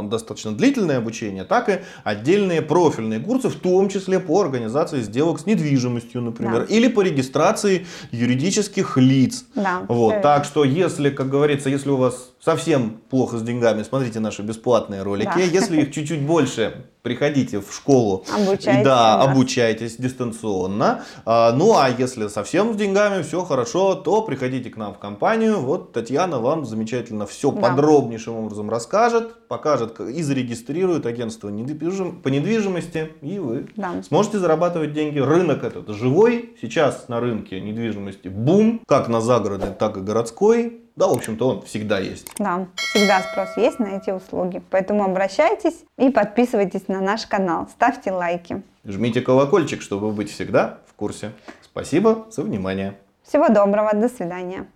достаточно 0.08 0.52
длительное 0.52 0.98
обучение, 0.98 1.44
так 1.44 1.68
и 1.68 1.80
отдельные 2.04 2.62
профильные 2.62 3.20
курсы, 3.20 3.48
в 3.48 3.56
том 3.56 3.88
числе 3.88 4.20
по 4.20 4.40
организации 4.40 5.00
сделок 5.00 5.40
с 5.40 5.46
недвижимостью, 5.46 6.22
например, 6.22 6.66
да. 6.66 6.74
или 6.74 6.88
по 6.88 7.00
регистрации 7.00 7.86
юридических 8.10 8.96
лиц. 8.96 9.44
Да, 9.54 9.82
вот, 9.88 10.20
так 10.22 10.44
что, 10.44 10.64
если, 10.64 11.10
как 11.10 11.28
говорится, 11.30 11.70
если 11.70 11.90
у 11.90 11.96
вас 11.96 12.32
совсем 12.40 13.00
плохо 13.10 13.38
с 13.38 13.42
деньгами, 13.42 13.82
смотрите 13.82 14.20
наши 14.20 14.42
бесплатные 14.42 15.02
ролики. 15.02 15.30
Да. 15.34 15.40
Если 15.40 15.82
их 15.82 15.92
чуть-чуть 15.92 16.22
больше, 16.22 16.86
приходите 17.02 17.60
в 17.60 17.72
школу. 17.74 18.24
Обучайтесь. 18.34 18.84
Да, 18.84 19.20
обучайтесь 19.20 19.96
дистанционно. 19.96 21.04
А, 21.24 21.52
ну, 21.52 21.76
а 21.76 21.88
если 21.88 22.28
совсем 22.28 22.74
с 22.74 22.76
деньгами 22.76 23.22
все 23.22 23.44
хорошо, 23.44 23.94
то 23.94 24.22
приходите 24.22 24.70
к 24.70 24.76
нам 24.76 24.94
в 24.94 24.98
компанию. 24.98 25.60
Вот 25.60 25.92
Татьяна 25.92 26.38
вам 26.38 26.64
замечательно 26.64 27.26
все 27.26 27.50
да. 27.50 27.60
подробнейшим 27.60 28.36
образом 28.36 28.70
расскажет, 28.70 29.48
покажет 29.48 29.98
и 30.00 30.22
зарегистрирует 30.22 31.06
агентство 31.06 31.48
по 31.48 32.28
недвижимости, 32.28 33.12
и 33.22 33.38
вы 33.38 33.68
да. 33.76 34.02
сможете 34.02 34.38
зарабатывать 34.38 34.92
деньги. 34.92 35.18
Рынок 35.18 35.64
этот 35.64 35.88
живой. 35.88 36.54
Сейчас 36.60 37.08
на 37.08 37.20
рынке 37.20 37.60
недвижимости 37.60 38.28
бум, 38.28 38.80
как 38.86 39.08
на 39.08 39.20
загородной, 39.20 39.70
так 39.70 39.96
и 39.96 40.00
городской. 40.00 40.82
Да, 40.98 41.06
в 41.06 41.12
общем-то, 41.12 41.48
он 41.48 41.62
всегда 41.62 42.00
есть. 42.00 42.32
Да, 42.38 42.66
всегда 42.74 43.22
спрос 43.22 43.56
есть 43.56 43.78
на 43.78 43.96
эти 43.96 44.10
услуги. 44.10 44.60
Поэтому 44.68 45.04
обращайтесь 45.04 45.84
и 45.96 46.10
подписывайтесь 46.10 46.88
на 46.88 47.00
наш 47.00 47.24
канал. 47.24 47.68
Ставьте 47.70 48.10
лайки. 48.10 48.62
Жмите 48.84 49.20
колокольчик, 49.20 49.80
чтобы 49.80 50.10
быть 50.10 50.28
всегда 50.28 50.80
в 50.88 50.94
курсе. 50.94 51.30
Спасибо 51.62 52.26
за 52.30 52.42
внимание. 52.42 52.98
Всего 53.22 53.48
доброго. 53.48 53.92
До 53.94 54.08
свидания. 54.08 54.66